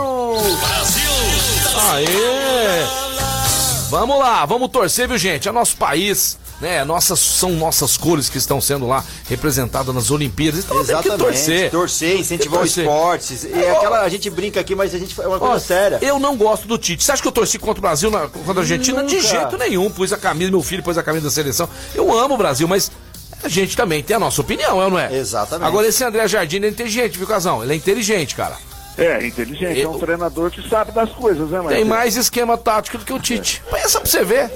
[0.61, 1.11] Brasil!
[1.93, 2.87] Aê!
[3.91, 5.49] Vamos lá, vamos torcer, viu, gente?
[5.49, 6.85] É nosso país, né?
[6.85, 10.65] Nossas, são nossas cores que estão sendo lá representadas nas Olimpíadas.
[10.65, 11.19] Então tem que Exatamente.
[11.19, 11.71] torcer.
[11.71, 13.45] Torcer, incentivar que o esportes.
[13.45, 15.99] E é aquela, a gente brinca aqui, mas a gente é uma coisa Ó, séria.
[16.03, 17.05] Eu não gosto do Tite.
[17.05, 19.03] Você acha que eu torci contra o Brasil na, contra a Argentina?
[19.05, 19.29] De Nunca.
[19.29, 19.91] jeito nenhum.
[19.91, 21.69] Pus a camisa, meu filho pôs a camisa da seleção.
[21.95, 22.91] Eu amo o Brasil, mas
[23.43, 25.15] a gente também tem a nossa opinião, é não é?
[25.15, 25.69] Exatamente.
[25.69, 27.63] Agora, esse André Jardim é inteligente, viu, Casão?
[27.63, 28.57] Ele é inteligente, cara.
[28.99, 31.87] É, inteligente, é um treinador que sabe das coisas, né, Tem Marcelo?
[31.87, 33.63] mais esquema tático do que o Tite.
[33.71, 34.51] Pensa pra você ver.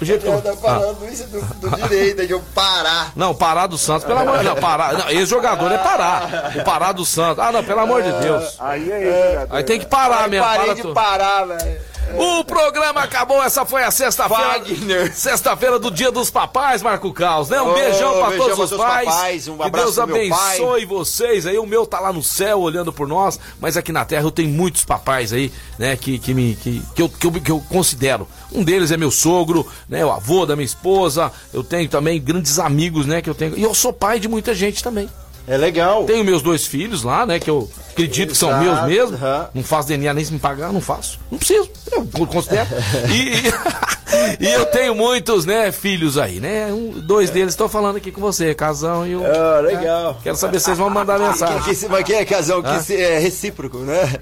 [0.00, 0.40] O jeito que eu...
[0.40, 3.12] Tá falando isso do, do direito, de eu parar.
[3.14, 4.60] Não, Pará do Santos, pelo amor de Deus.
[4.60, 4.92] Pará.
[4.92, 6.52] Não, esse jogador é Pará.
[6.56, 7.38] O Pará do Santos.
[7.44, 8.56] Ah, não, pelo amor de Deus.
[8.58, 9.56] Aí é jogador.
[9.56, 10.46] Aí tem que parar Aí mesmo.
[10.46, 10.94] parei para de tudo.
[10.94, 11.92] parar, velho.
[12.14, 14.42] O programa acabou, essa foi a sexta-feira.
[14.58, 15.14] Wagner.
[15.14, 17.60] Sexta-feira do Dia dos Papais, Marco Caos, né?
[17.62, 19.04] Um Ô, beijão pra beijão todos os pais.
[19.06, 20.48] papais, um que Deus pro meu pai.
[20.56, 21.58] abençoe vocês aí.
[21.58, 24.50] O meu tá lá no céu olhando por nós, mas aqui na terra eu tenho
[24.50, 25.96] muitos papais aí, né?
[25.96, 28.28] Que, que, me, que, que, eu, que, eu, que eu considero.
[28.52, 30.04] Um deles é meu sogro, né?
[30.04, 31.32] O avô da minha esposa.
[31.52, 33.22] Eu tenho também grandes amigos, né?
[33.22, 33.56] Que eu tenho.
[33.56, 35.08] E eu sou pai de muita gente também.
[35.46, 36.04] É legal.
[36.04, 37.38] Tenho meus dois filhos lá, né?
[37.38, 39.16] Que eu acredito que são meus mesmo.
[39.16, 39.48] aham.
[39.54, 41.18] Não faço DNA nem se me pagar, não faço.
[41.30, 41.68] Não preciso.
[41.92, 42.68] Eu considero.
[43.10, 46.66] E, e eu tenho muitos, né, filhos aí, né?
[46.72, 49.22] Um, dois deles estão falando aqui com você, Casão e o.
[49.24, 50.18] Ah, legal.
[50.22, 51.60] Quero saber se vocês vão mandar mensagem.
[51.62, 52.80] Que, que, mas que é casal, que Ah.
[52.80, 54.18] se- é recíproco, né?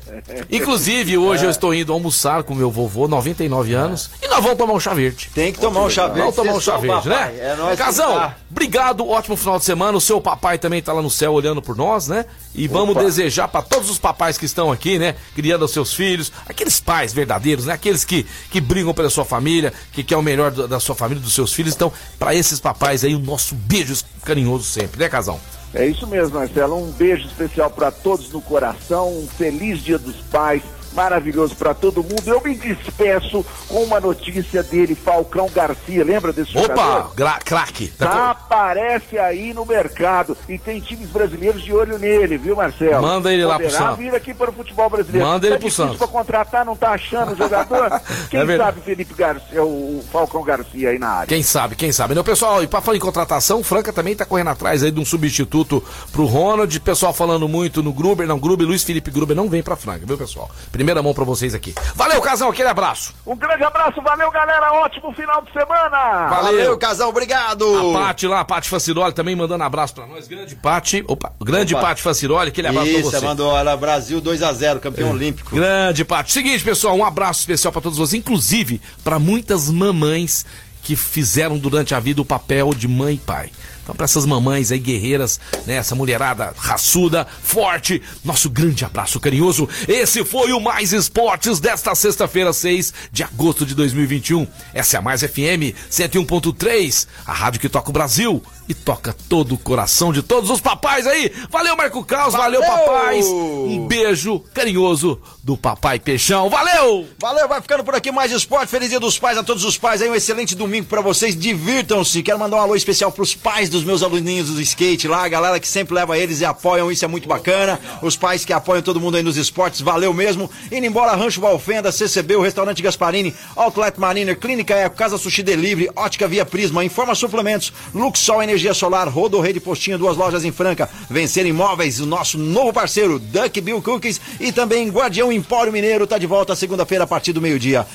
[0.50, 4.74] Inclusive, hoje eu estou indo almoçar com meu vovô, 99 anos, e nós vamos tomar
[4.74, 5.30] um chá verde.
[5.34, 6.20] Tem que tomar um chá verde.
[6.20, 7.34] Vamos tomar um chá verde, né?
[7.40, 9.96] É nóis que Casão, obrigado, ótimo final de semana.
[9.96, 12.24] O seu papai também tá lá no céu olhando por nós, né?
[12.54, 13.04] E vamos Opa.
[13.04, 15.16] desejar para todos os papais que estão aqui, né?
[15.34, 17.74] Criando os seus filhos, aqueles pais verdadeiros, né?
[17.74, 21.34] Aqueles que, que brigam pela sua família, que quer o melhor da sua família, dos
[21.34, 21.74] seus filhos.
[21.74, 25.40] Então, para esses papais aí, o nosso beijo carinhoso sempre, né, Casão?
[25.72, 26.76] É isso mesmo, Marcelo.
[26.76, 29.08] Um beijo especial para todos no coração.
[29.08, 30.62] Um feliz Dia dos Pais.
[30.93, 32.22] Maravilhoso para todo mundo.
[32.26, 36.05] Eu me despeço com uma notícia dele, Falcão Garcia.
[36.05, 37.14] Lembra desse Opa, jogador?
[37.14, 37.88] gra- craque.
[37.99, 43.03] Tá aparece aí no mercado e tem times brasileiros de olho nele, viu, Marcelo?
[43.03, 43.99] Manda ele lá pro Poderá Santos.
[43.99, 45.26] vir aqui para o futebol brasileiro.
[45.26, 45.97] Manda ele tá pro Santos.
[45.97, 48.01] pra contratar, não tá achando o jogador?
[48.28, 51.26] Quem É sabe Felipe Garcia, o Falcão Garcia aí na área?
[51.28, 52.14] Quem sabe, quem sabe.
[52.14, 54.99] Né, pessoal, e pra falar em contratação, o Franca também tá correndo atrás aí de
[55.01, 55.82] um substituto
[56.12, 56.78] pro Ronald.
[56.80, 60.18] Pessoal falando muito no Gruber, não, Gruber, Luiz Felipe Gruber não vem pra Franca, viu,
[60.18, 60.51] pessoal?
[60.81, 61.74] Primeira mão pra vocês aqui.
[61.95, 63.12] Valeu, Casão, aquele abraço.
[63.26, 66.28] Um grande abraço, valeu galera, ótimo final de semana!
[66.28, 66.78] Valeu.
[66.78, 67.91] casal, obrigado!
[67.91, 70.26] A Pati lá, a Pati Faciroli também mandando abraço pra nós.
[70.26, 71.89] Grande Pati, opa, grande Opa.
[71.89, 73.20] Pati Faciroli, aquele abraço pra Isso, você.
[73.20, 75.55] mandou olha, Brasil 2x0, campeão olímpico.
[75.55, 76.33] Grande Pati.
[76.33, 80.47] Seguinte, pessoal, um abraço especial pra todos vocês, inclusive pra muitas mamães
[80.83, 83.51] que fizeram durante a vida o papel de mãe e pai.
[83.91, 89.68] Então, pra essas mamães aí guerreiras, né, essa mulherada raçuda, forte, nosso grande abraço carinhoso.
[89.88, 94.47] Esse foi o Mais Esportes desta sexta-feira, 6 de agosto de 2021.
[94.72, 99.56] Essa é a Mais FM 101.3, a rádio que toca o Brasil e toca todo
[99.56, 101.32] o coração de todos os papais aí.
[101.50, 102.84] Valeu, Marco Caos, valeu, Valeu!
[102.86, 103.26] papais.
[103.26, 106.48] Um beijo carinhoso do Papai Peixão.
[106.48, 107.04] Valeu!
[107.18, 108.68] Valeu, vai ficando por aqui mais esporte.
[108.68, 110.08] Feliz dia dos pais a todos os pais aí.
[110.08, 111.36] Um excelente domingo pra vocês.
[111.36, 112.22] Divirtam-se.
[112.22, 115.24] Quero mandar um alô especial pros pais dos meus aluninhos do skate lá.
[115.24, 116.92] A galera que sempre leva eles e apoiam.
[116.92, 117.80] Isso é muito bacana.
[118.02, 119.80] Os pais que apoiam todo mundo aí nos esportes.
[119.80, 120.48] Valeu mesmo.
[120.70, 125.90] Indo embora, Rancho Valfenda, CCB, o Restaurante Gasparini, Outlet Mariner, Clínica Eco, Casa Sushi Delivery,
[125.96, 130.88] Ótica Via Prisma, Informa Suplementos, Luxol Energia Solar, Rodo Rede Postinho, duas lojas em Franca,
[131.08, 136.18] Vencer Imóveis, o nosso novo parceiro, Duck Bill Cookies e também Guardião Empório Mineiro, tá
[136.18, 137.86] de volta segunda-feira a partir do meio-dia.